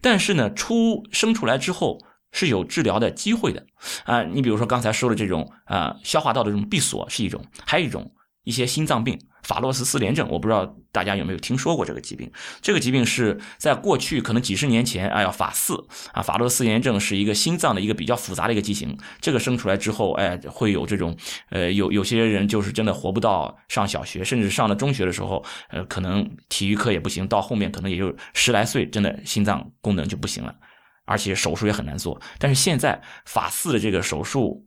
[0.00, 2.00] 但是呢，出生出来之后
[2.34, 3.64] 是有治疗的机会的
[4.04, 4.22] 啊。
[4.24, 8.12] 你比如说刚才说的这种啊，消化道的这种闭锁是一种，还有一种
[8.42, 9.18] 一些心脏病。
[9.44, 12.32] 法洛斯丝连症，我不知道大家有没有听说过这个疾病。
[12.62, 15.74] 这个疾病是在过去可能几十年前，哎呀，法四
[16.12, 18.96] 啊，法洛斯联症是一个心脏的一个比较复杂的一个畸形。
[19.20, 21.14] 这个生出来之后，哎，会有这种，
[21.50, 30.54] 呃，有有些人就是真的活不到上小学，甚至上了中学的时候，呃，可能体育课也不行，到后面可能也就十来岁，真的心脏功能就不行了。
[31.04, 32.20] 而且手术也很难做。
[32.38, 34.66] 但是现在法四的这个手术，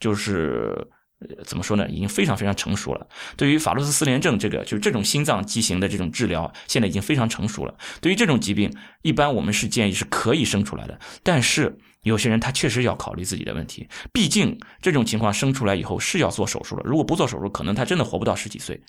[0.00, 0.88] 就是
[1.44, 1.88] 怎么说呢？
[1.88, 3.06] 已经非常非常成熟了。
[3.36, 7.74] 对于法洛斯四联症这个，就是这种心脏畸形的这种治疗，现在已经非常成熟了。
[8.00, 10.98] 对于这种疾病，一般我们是建议是可以生出来的。
[11.22, 16.82] 但是有些人他确实要考虑自己的问题，毕竟这种情况生出来以后是要做手术了。
[16.84, 18.82] 如果不做手术，可能他真的活不到十几岁。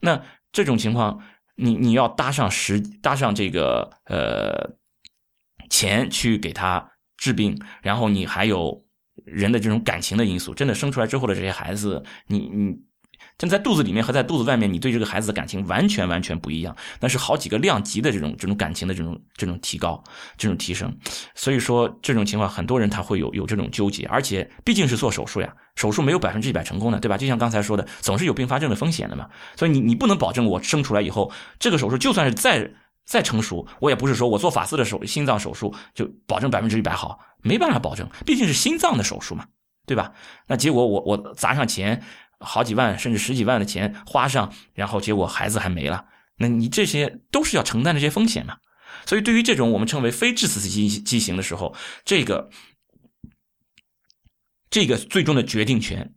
[0.00, 1.22] 那这种情况，
[1.56, 4.70] 你你要搭上十搭上这个呃
[5.70, 8.84] 钱去给他治病，然后你还有
[9.24, 12.76] 人的这种感情的因素，真的生出来之后的这些孩子，你你。
[13.38, 20.02] 真在肚子里面和在肚子外面，你对这个孩子的感情完全完全不一样，那是好几个量级的这种这种感情的这种这种提高，
[20.36, 20.94] 这种提升。
[21.34, 27.16] 所以说这种情况，很多人他会有有这种纠结，而且毕竟是做手术呀，手术没有百分之一百成功的，对吧？
[27.16, 29.28] 就像刚才说的，总是有并发症的风险的嘛。
[29.56, 32.72] 所以你你不能保证我生出来以后，这个手术就算是再
[33.04, 39.46] 再成熟，我也不是说我做法四的手心脏手术就保证百分之一百好，没办法保证，毕竟是心脏的手术嘛，
[39.86, 40.12] 对吧？
[40.46, 42.02] 那结果我我砸上钱。
[42.44, 46.06] 好几万甚至十几万的钱花上，然后结果孩子还没了，
[46.38, 48.56] 那你这些都是要承担这些风险嘛？
[49.06, 51.72] 所以对于这种我们称为非致死性畸形的时候，
[52.04, 52.50] 这个
[54.70, 56.14] 这个最终的决定权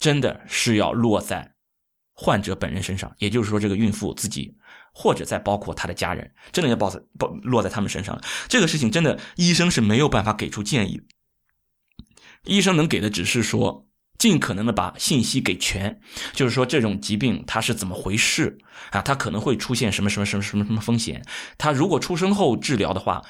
[0.00, 1.54] 真的是要落在
[2.14, 4.52] 患者本人身上，也就是说这个孕妇自己，
[4.92, 8.22] 或者再包括他的家人，真的要报在报落在他们身上了。
[8.48, 11.02] 这个事情真的医生是没有办法给出建议，
[12.44, 13.86] 医生能给的只是说。
[14.18, 15.98] 尽可能的把信息给全，
[16.34, 18.58] 就是说这种疾病它是怎么回事
[18.90, 19.00] 啊？
[19.00, 21.24] 它可能会出现什么什么什么什么什么风险？
[21.56, 23.22] 它如果出生后治疗的话，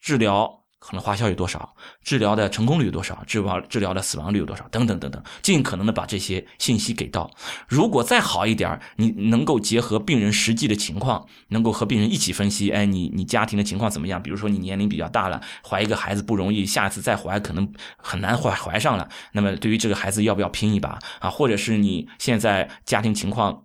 [0.00, 0.59] 治疗。
[0.80, 1.74] 可能花销有多少？
[2.02, 3.22] 治疗的成功率有多少？
[3.26, 4.66] 治疗治疗的死亡率有多少？
[4.68, 7.30] 等等等等，尽可能的把这些信息给到。
[7.68, 12.70] 如果再好一点你能够结合病人实际的情况，能够和病人一起分析。
[12.70, 14.22] 哎，你你家庭的情况怎么样？
[14.22, 19.08] 比如说你年龄比较大了，怀一个孩子不容易，下次再怀可能很难怀怀上了。
[19.32, 21.28] 那么对于这个孩子要不要拼一把啊？
[21.28, 23.64] 或者是你现在家庭情况？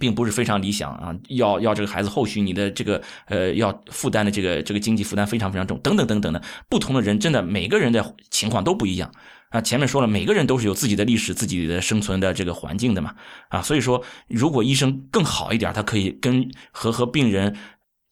[0.00, 9.12] 并不是非常理想啊，要要这个孩子后续你的这个呃要负担的这个这个经济负担非常非常重，等等等等的，不同的人真的每个人的情况都不一样
[9.50, 9.60] 啊。
[9.60, 13.14] 前面说了，每个人都是有自己的历史、自己的生存的这个环境的嘛
[13.48, 17.56] 啊，所以说如果医生更好一点，他可以跟和和病人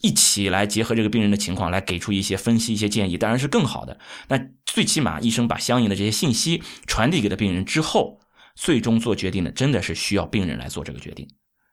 [0.01, 3.99] 一起来结合这个病人的情况来给出一些分析、一些建议，当然是更好的。
[4.29, 8.19] 那最起码医生把相应的这些信息传递给了病人之后，
[8.55, 11.29] 最终做决定的真的是需要病人来做这个决定。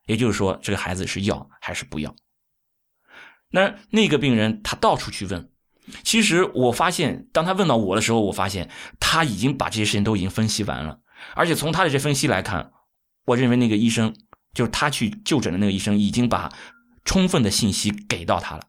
[0.10, 2.16] 也就是说，这个孩子是要还是不要？
[3.52, 5.52] 那那个病人他到处去问，
[6.04, 11.00] 其实我发现，当他问到我的时候，我发现他已经把这些事情都已经分析完了，
[11.36, 12.72] 而且从他的这分析来看，
[13.26, 14.16] 我认为那个医生
[14.56, 16.52] 就是他去就诊的那个医生，已经把
[17.06, 18.64] 充分的信息给到他了，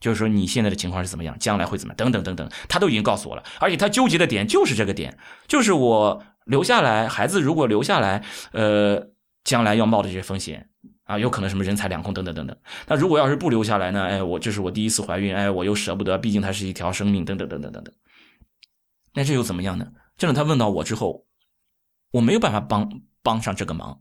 [0.00, 5.18] 就是说你现在的情况是怎么样，将来会怎么等等等等，他都已经告诉我了，而且他纠结的点就是这个点，
[5.48, 8.22] 就是我留下来，孩子如果留下来，
[8.52, 9.08] 呃，
[9.44, 10.68] 将来要冒的这些风险。
[11.04, 12.56] 啊，有可能什么人财两空等等等等。
[12.86, 14.02] 那如果要是不留下来呢？
[14.04, 17.94] 哎，我这是我第一次怀孕，哎，我又舍不得，毕竟它是一条生命，等等等等等等。
[19.12, 19.86] 那这又怎么样呢？
[20.16, 21.26] 真的，他问到我之后，
[22.10, 24.00] 我没有办法帮帮上这个忙，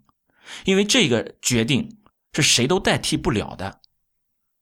[0.65, 1.99] 因为这个决定
[2.33, 3.81] 是谁都代替不了的。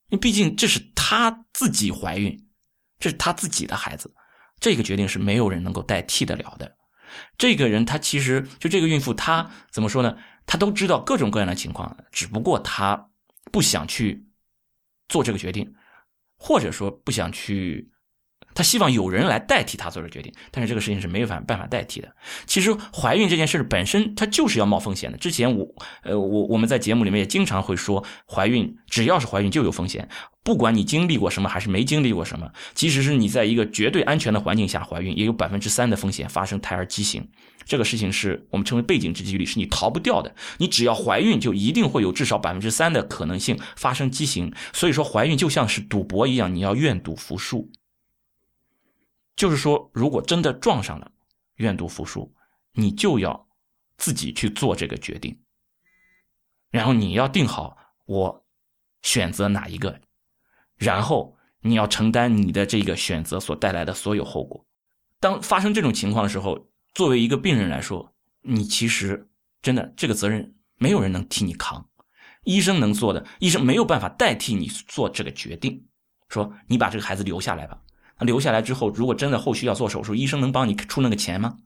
[0.10, 2.48] 因为毕竟这是他自己怀孕，
[3.00, 4.14] 这是他自己的孩子，
[4.60, 6.76] 这个决定是没有人能够代替得了的。
[7.38, 10.18] 这个人他其实就这个孕妇，她怎么说呢？
[10.46, 13.10] 他都知道各种各样的情况，只不过他
[13.52, 14.26] 不想去
[15.08, 15.74] 做这个决定，
[16.38, 17.90] 或者说不想去，
[18.54, 22.16] 他希望有人来代替他做这个决定，但是这个事情是没有办办法代替的。
[22.46, 25.18] 其实怀孕这件事本身它就是要冒风险的。
[25.18, 25.68] 之前我
[26.04, 30.10] 呃我我们在节目里面也经常会说，怀孕只要是怀孕就有风险，
[30.44, 37.30] 不管你经历过什么还是没经历过什么，即使是你在一个绝对安全的环境下怀孕，也有百分之三的风险发生胎儿畸形。
[37.64, 40.34] 这个事情是我们称为背景之几率，是你逃不掉的。
[40.58, 44.52] 你只要怀孕，就一定会有至少百分之三的可能性发生畸形。
[44.74, 47.72] 所以说，怀孕就像是赌博一样，你要愿赌服输。
[49.36, 51.12] 就是说，如果真的撞上了，
[51.58, 52.34] 愿赌服输，
[52.74, 53.48] 你就要
[53.98, 55.40] 自己去做这个决定。
[56.72, 58.46] 然后你要定好我
[59.04, 60.02] 选择哪一个，
[60.82, 64.66] 然后你要承担你的这个选择所带来的所有后果。
[65.20, 66.68] 当发生这种情况的时候。
[66.94, 69.30] 作为一个病人来说，你其实
[69.62, 71.88] 真的这个责任没有人能替你扛，
[72.44, 75.86] 医生能做的，医生没有办法代替你做这个决定。
[76.28, 77.82] 说你把这个孩子留下来吧，
[78.20, 81.60] 那留下来之后，如果真的后续要做手术，医生能帮你出那个钱吗？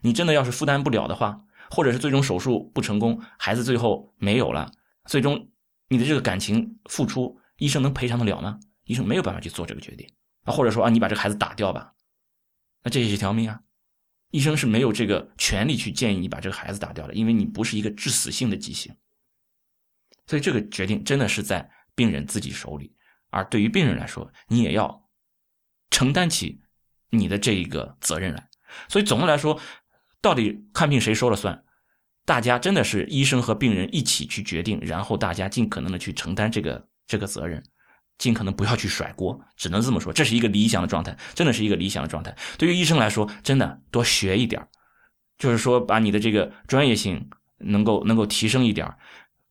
[0.00, 1.40] 你真的要是负担不了的话，
[1.70, 4.72] 或者是最终手术不成功，孩子最后没有了，
[5.04, 5.50] 最终
[5.88, 8.58] 你的这个感情付出，医生能赔偿得了吗？
[8.84, 10.08] 医生没有办法去做这个决定。
[10.44, 11.92] 啊，或者说啊，你把这个孩子打掉吧，
[12.82, 13.60] 那这也是条命啊。
[14.30, 18.94] 医生是没有这个权利去建议你把这个孩子打掉的，因为你不是一个致死性的畸形。
[20.26, 22.94] 所以这个决定真的是在病人自己手里，
[23.30, 25.08] 而对于病人来说，你也要
[25.90, 26.60] 承担起
[27.10, 28.48] 你的这一个责任来。
[28.88, 29.58] 所以总的来说，
[30.20, 31.64] 到底看病谁说了算？
[32.26, 37.60] 大家真的是医生和病人一起去决定，然后大家尽可能的去承担这个这个责任，
[38.18, 40.12] 尽可能不要去甩锅，只能这么说。
[40.12, 42.36] 这是一个理想的状态，真的是一个理想的状态。
[42.56, 44.64] 对于医生来说，真的多学一点
[45.36, 47.28] 就是说把你的这个专业性
[47.58, 48.92] 能够能够提升一点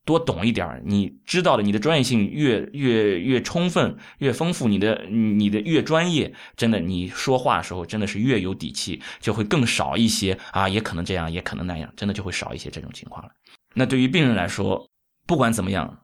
[0.06, 13.32] 多懂一点你知道的，你的专业性越越越充分、越丰富，你的你的越专业，真的，你说话的时候真的是越有底气，就会更少一些啊，也可能这样，也可能那样，真的就会少一些这种情况了。
[13.74, 14.90] 那对于病人来说，
[15.26, 16.00] 不管怎么样，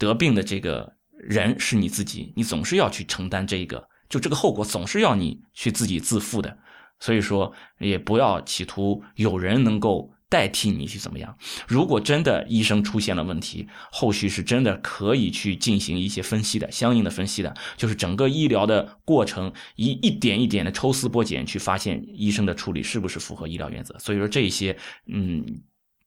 [0.00, 6.58] 得病的这个人是你自己，你总是要去承担这个，就这个后果总是要你去自己自负的。
[6.98, 10.12] 所以说，也不要企图有人能够。
[10.30, 11.36] 代替你去怎么样？
[11.66, 23.98] 如果真的医生出现了问题，后续是真的可以去进行一些分析的，相应的分析的，就是整个医疗的过程一一点一点的抽丝剥茧，去发现医生的处理是不是符合医疗原则。
[23.98, 24.78] 所以说这些，
[25.12, 25.44] 嗯，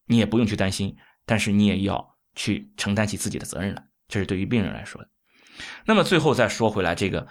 [0.07, 5.09] 你也不用去担心，但是你也要去承担起自己的责任来，这是对于病人来说的。
[5.85, 7.27] 那么最后再说回来，这个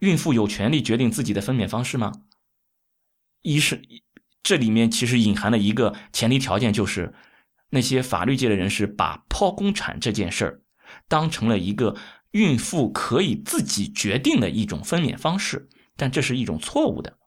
[0.00, 2.12] 孕妇有权利决定自己的分娩方式吗？
[3.42, 3.82] 一是。
[4.42, 7.14] 这里面其实隐含的一个前提条件就是，
[7.70, 10.62] 那些法律界的人士把剖宫产这件事儿
[11.06, 11.96] 当成了一个
[12.32, 17.18] 孕妇可以自己决定的一种分娩方式，但这是一种错误的。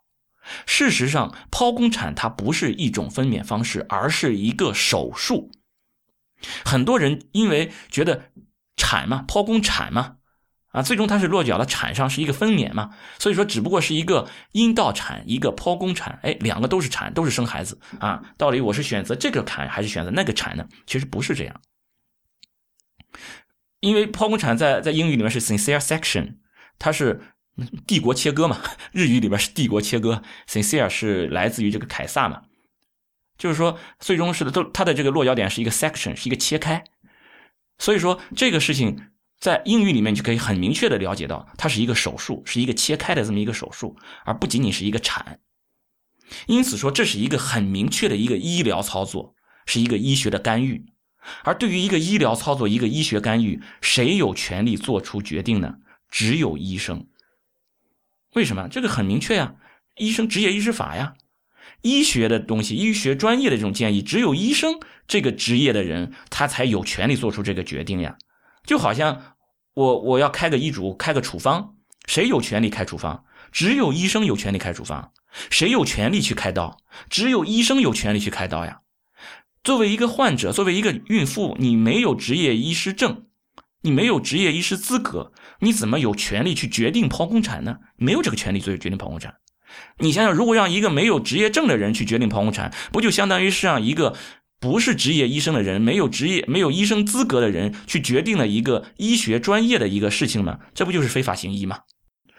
[0.65, 5.49] 事实上，剖宫产它不是一种分娩方式，而是一个手术。
[6.63, 8.31] 很多人因为觉得
[8.75, 10.17] 产嘛，剖宫产嘛。
[10.71, 18.21] 啊，最终它是落脚的产上是一个分娩嘛，所以说只不过是一个阴道产，一个剖宫产，哎，两个都是产，都是生孩子啊。
[18.37, 20.67] 到底我是选择这个产还是选择那个产呢？
[20.85, 21.61] 其实不是这样，
[23.79, 26.39] 因为剖宫产在在英语里面是 sincere section，
[26.77, 27.21] 它是
[27.87, 28.59] 帝国切割嘛，
[28.91, 32.41] 日语里边是帝国切割，sincere 是来自于这个凯撒嘛，
[33.37, 36.83] 就是说最终是的都它的这个落脚点是一个 section，是一个切开，
[37.77, 39.09] 所以说这个事情。
[39.37, 45.39] 在英语里面就可以很明确的了解到，它是一个手术，是一个切开的这么一个手术，而不仅仅是一个产。
[46.47, 50.85] 因此说，这是一个很明确的一个医疗操作，是一个医学的干预。
[51.43, 55.75] 而对于一个医疗操作，一个医学干预，谁有权利做出决定呢？
[56.09, 57.05] 只有医生。
[58.35, 58.69] 为什么？
[58.69, 59.55] 这个很明确呀，
[59.97, 61.13] 医生执业医师法呀，
[61.85, 68.17] 医学的东西，医学专业的这种建议，只有医生这个职业的人，他才有权利做出这个决定呀。
[68.65, 69.35] 就好像。
[69.75, 71.75] 我我要开个医嘱，开个处方，
[72.07, 73.25] 谁有权利开处方？
[73.51, 75.11] 只有医生有权利开处方。
[75.49, 76.77] 谁有权利去开刀？
[77.09, 78.79] 只有医生有权利去开刀呀。
[79.65, 83.25] 作为一个患者，作为一个孕妇，你没有执业医师证，
[83.81, 87.79] 你没有执业医师资格，你怎么有权利去决定剖宫产呢？
[87.97, 89.35] 没有这个权利，做决定剖宫产。
[89.99, 94.15] 你想想，如果让一个没有执业证的人去决定剖宫产，不就相当于是让一个？
[94.57, 100.59] 不是职业医生的人，没有职业、没有医生资格的人去决定了一个医学专业的一个事情吗？
[100.73, 101.81] 这不就是非法行医吗？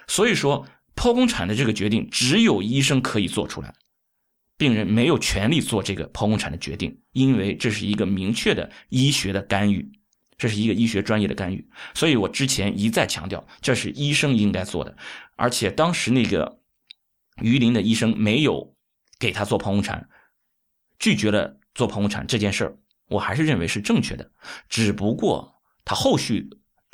[0.09, 0.66] 所以说，
[0.97, 3.72] 剖宫产的这个决定只有医生可以做出来，
[4.57, 9.89] 病人没有权利做这个剖宫产的决定，因为这是一个明确的医学的干预，
[10.37, 11.64] 这是一个医学专业的干预。
[11.95, 14.97] 所以我之前一再强调，这是医生应该做的，
[15.37, 16.59] 而且当时那个
[17.43, 18.74] 榆林的医生没有
[19.18, 20.09] 给他做剖宫产，
[20.99, 21.59] 拒绝了。
[21.74, 24.30] 做剖宫产这件事儿，我还是认为是正确的，
[24.66, 26.49] 只不过他后续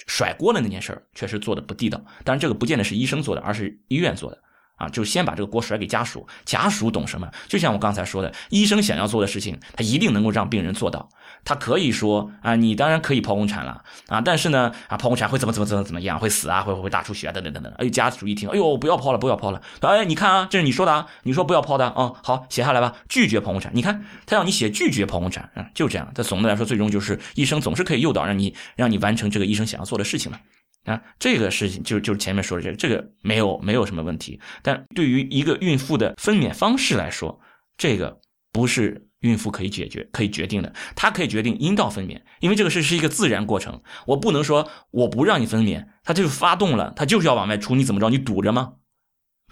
[0.09, 2.05] 甩锅的那件事儿确实做的不地道。
[2.25, 4.43] 当然，这个不见得是医生做的，而是医院做的。
[4.83, 7.31] 啊，就先把这个锅甩给家属，家属懂什么？
[7.49, 11.09] 就像我刚才说的，医生想要做的事情，他一定能够让病人做到。
[11.45, 17.73] 他可以说啊，你当然可以剖宫产了啊，但是呢，啊，剖宫产会怎么怎么怎么怎么样，会死啊，会会会大出血啊，等等等等。
[17.79, 19.63] 哎，家属一听，哎呦，不要剖了，不要剖了。
[19.81, 23.71] 哎，你看啊，这是你说的啊，你说不要剖的啊，好，写下来吧，拒绝剖宫产。
[23.75, 26.11] 你看他让你写拒绝剖宫产啊，就这样。
[26.15, 30.39] 他总的来说，最终就是医生总是可以诱导让你让你完成这个医生想要做的事情嘛。
[30.85, 34.41] 啊，这个事情就就是前面说的这个，这个没有没有什么问题。
[34.63, 37.41] 但对于一个孕妇的分娩方式来说，
[37.77, 38.21] 这个
[38.53, 40.73] 不是孕妇可以解决、可以决定的。
[40.97, 43.83] 她可以决定阴道分娩，因为这个是是一个自然过程。
[44.07, 48.11] 我不能说我不让你分娩，它就发动了，它就是要往外出，你怎么着？
[48.11, 48.75] 你堵着吗？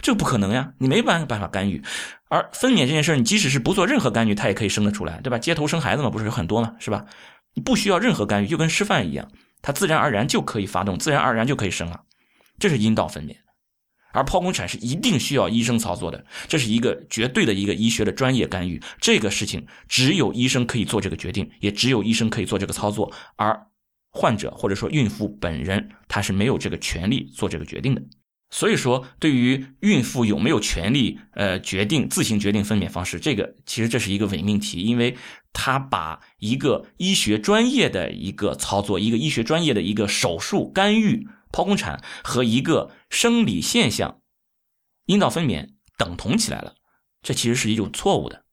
[0.02, 1.82] 这不可能呀，你没办办法干预。
[2.28, 5.38] 而分娩这件事你即使是不做任何干预，它也可以生得出来，对吧？
[5.38, 7.04] 街头生孩子嘛，不是有很多嘛，是吧？
[7.54, 9.30] 你不需要任何干预，就跟吃饭一样。
[9.62, 12.02] 它自然而然就可以发动，自然而然就可以生了，
[12.58, 13.36] 这是阴道分娩。
[14.12, 18.82] 而剖宫产是一定需要医生操作的，这是一个绝对的一个医学的专业干预。
[19.00, 23.66] 这个事情只有医生可以做这个决定，也只有医生可以做这个操作，而
[24.10, 28.02] 患者或者说孕妇本人他是没有这个权利做这个决定的。
[28.50, 35.16] 所以说，对于孕妇有没有权利呃决定自行决定分娩方式，这个其实这是一个伪命题，因为
[35.52, 41.26] 他把一个医学专业的一个操作，一个医学专业的一个手术干预。
[41.52, 44.20] 剖宫产和一个生理现象，
[45.06, 46.76] 阴道分娩等同起来了，
[47.22, 48.44] 这其实是一种错误的。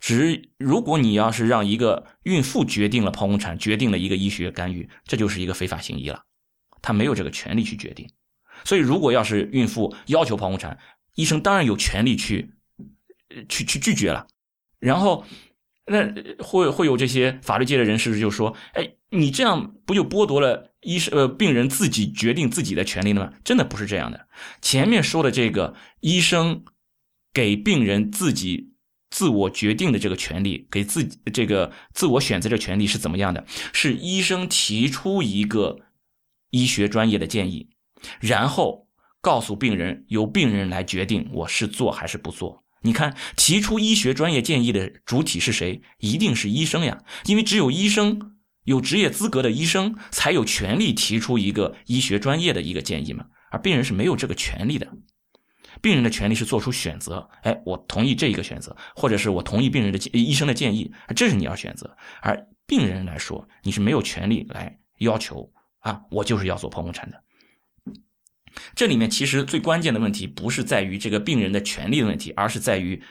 [0.00, 6.22] 只如果你要是让一个孕妇决定了剖宫产，决定了一个医学干预，这就是一个非法行医了，
[6.80, 8.08] 他没有这个权利去决定。
[8.66, 10.78] 所以，如果要是孕妇要求剖宫产，
[11.14, 12.50] 医生当然有权利去，
[13.48, 14.26] 去去拒绝了。
[14.78, 15.24] 然后。
[15.88, 16.12] 那
[16.42, 24.26] 会会有这些法律界的人士就说：“哎，你这样不就剥夺了医生呃病人自己决定自己的权利了吗？”真的不是这样的。
[24.60, 26.64] 前面说的这个医生
[27.32, 28.72] 给病人自己
[29.10, 33.46] 自我决定的这个权利，给自己这个自我选择的权利是怎么样的？
[33.72, 35.78] 是医生提出一个
[36.50, 37.70] 医学专业的建议，
[38.20, 38.88] 然后
[39.20, 42.64] 告诉病人，由病人来决定我是做还是不做。
[42.82, 45.82] 你看，提出医学专业建议的主体是谁？
[45.98, 54.86] 一定是医生呀，因为只有医生有职业资格的医生才有权利提出一个医学专业的一个建议嘛，而病人是没有这个权利的。
[55.82, 61.96] 病人的权利是做出选择，哎，我同意这一个选择，或者是我同意病人的医生的建议，这是你要选择。
[62.22, 67.22] 而病人来说，你是没有权利来要求啊，我就是要做剖宫产的。
[68.74, 73.02] 这里面其实最关键的问题不是在于这个病人的权利的问题，而是在于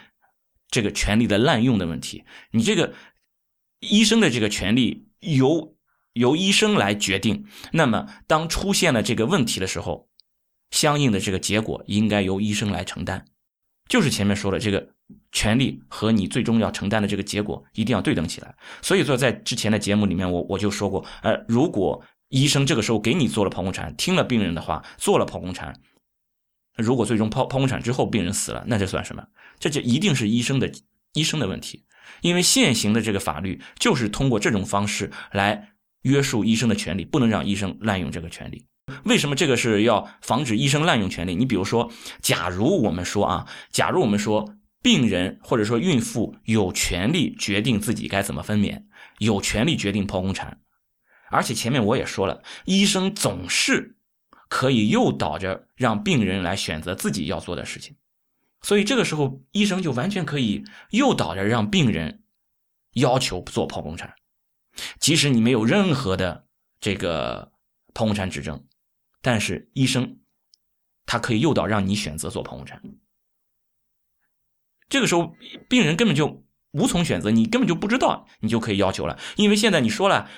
[0.70, 2.24] 这个权利的滥用的问题。
[2.52, 2.94] 你这个
[3.80, 5.76] 医生的这个权利由
[6.14, 10.10] 由医生来决定，那么当出现了这个问题的时候，
[10.72, 13.26] 相应的这个结果应该由医生来承担。
[13.88, 14.90] 就是前面说的这个
[15.32, 18.56] 权利和你最终要承担的这个结果一定要对等起来。
[18.82, 25.80] 所以说，在之前的节目里面，我我就说过，呃，如果医生这个时候给你做了剖宫产，听了病人的话做了剖宫产，
[26.76, 29.26] 如果最终剖剖宫产之后病人死了，那这算什么？
[29.60, 30.72] 这就一定是医生的
[31.14, 31.86] 医生的问题，
[32.22, 35.70] 因为现行的这个法律就是通过这种方式来
[36.02, 38.66] 约束医生的权利，不能让医生滥用这个权利。
[39.04, 41.36] 为什么这个是要防止医生滥用权利？
[41.36, 48.84] 你比如说，假如我们说啊，假如我们说病人或者说孕妇有权利决定自己该怎么分娩，
[49.20, 50.60] 有权利决定剖宫产。
[51.36, 53.98] 而且前面我也说了，医生总是
[54.48, 57.98] 可以诱导着让病人来选择自己要做的事情，
[58.62, 62.24] 所以这个时候医生就完全可以诱导着让病人
[62.94, 64.16] 要求做剖宫产，
[65.00, 66.48] 即使你没有任何的
[66.80, 67.52] 这个
[67.94, 68.66] 剖宫产指征，
[69.22, 70.20] 但是医生
[71.06, 72.82] 他可以诱导让你选择做剖宫产，
[74.88, 75.36] 这个时候
[75.68, 80.30] 病人根本就无从选择，你根本就不知道，你就可以要求了，因为现在你说了。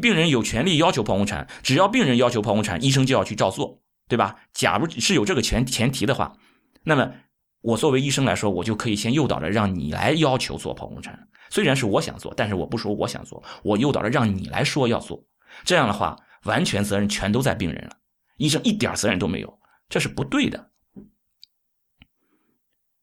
[0.00, 4.36] 病人有权利要求剖宫产，只要病人要求剖宫产，医生就要去照做，对吧？
[4.54, 6.36] 假如是有这个前前提的话，
[6.84, 7.12] 那么
[7.60, 11.28] 我作为医生来说，我就可以先诱导着让你来要求做剖宫产。
[11.50, 15.22] 虽然是我想做，但是我不说我想做，我诱导着让你来说要做。
[15.64, 17.96] 这样的话，完全责任全都在病人了，
[18.38, 19.58] 医生一点责任都没有，
[19.90, 20.70] 这是不对的。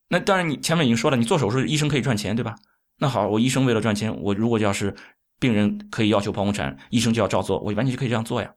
[0.07, 2.55] 那当然，你前面已经说了，你做手术，医生可以赚钱，对吧？
[2.97, 4.95] 那好，我医生为了赚钱，我如果要是。
[5.41, 8.53] 病人可以要求剖宫产，医生就要照做，我完全就可以这样做呀。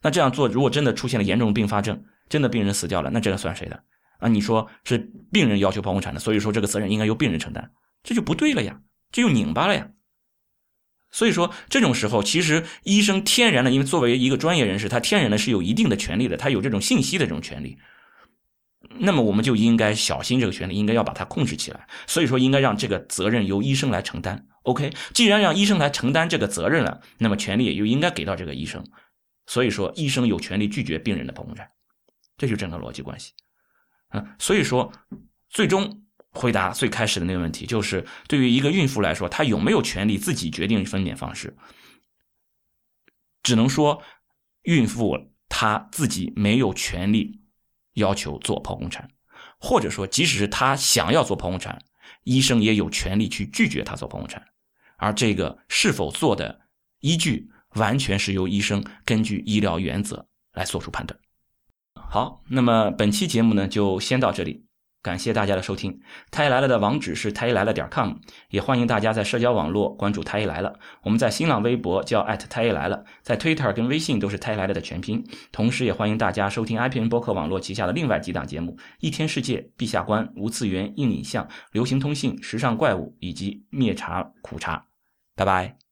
[0.00, 3.84] 那这样做，如果真的出现了严重并发症，真的病人死掉了，那这个算谁的
[4.18, 4.26] 啊？
[4.26, 4.96] 你说是
[5.30, 7.70] 病人要求剖宫产的，所以说这个责任应该由病人承担，
[8.02, 8.80] 这就不对了呀，
[9.12, 9.90] 这就拧巴了呀。
[11.10, 17.76] 所以说这种时候，其实医生天然的，因为作为一个专业人士，他天然的是有一定的权利的，他有这种信息的这种权利。
[19.00, 21.86] 那么我们就应该小心这个权利，应该要把它控制起来。
[22.06, 24.46] 所以说，应该让这个责任由医生来承担。
[24.68, 28.84] OK，既然让医生来承担这个责任了，那么权利也就应该给到这个医生。
[29.46, 31.70] 所以说，医生有权利拒绝病人的剖宫产，
[32.36, 33.32] 这就整个逻辑关系。
[34.08, 34.92] 啊，所以说，
[35.48, 41.56] 最终回答最开始的那个问题，就是对于一个孕妇来说，她有没有权利自己决定分娩方式？
[43.42, 44.02] 只能说，
[44.64, 47.40] 孕妇她自己没有权利
[47.94, 49.10] 要求做剖宫产，
[49.58, 51.82] 或者说，即使是她想要做剖宫产，
[52.24, 54.46] 医生也有权利去拒绝她做剖宫产。
[54.98, 56.60] 而这个是否做的
[57.00, 61.18] 依据，完全是由医生根据医疗原则来做出判断。
[61.94, 64.66] 好，那么本期节目呢，就先到这里。
[65.00, 66.00] 感谢大家的收听，
[66.32, 68.14] 太医来了的网址是太医来了点 com，
[68.50, 70.76] 也欢迎大家在社交网络关注太医来了。
[71.02, 75.24] 我们在新浪微博叫太医来了，在 Twitter 跟微信都是太医来了的全拼。
[75.52, 84.87] 同时，也欢迎大家收听 IPN 播客网络旗下的另外几档节目：一天世界、陛下观、无次元、硬影像、流行通信、时尚怪物以及灭茶苦茶。
[85.38, 85.87] 拜拜。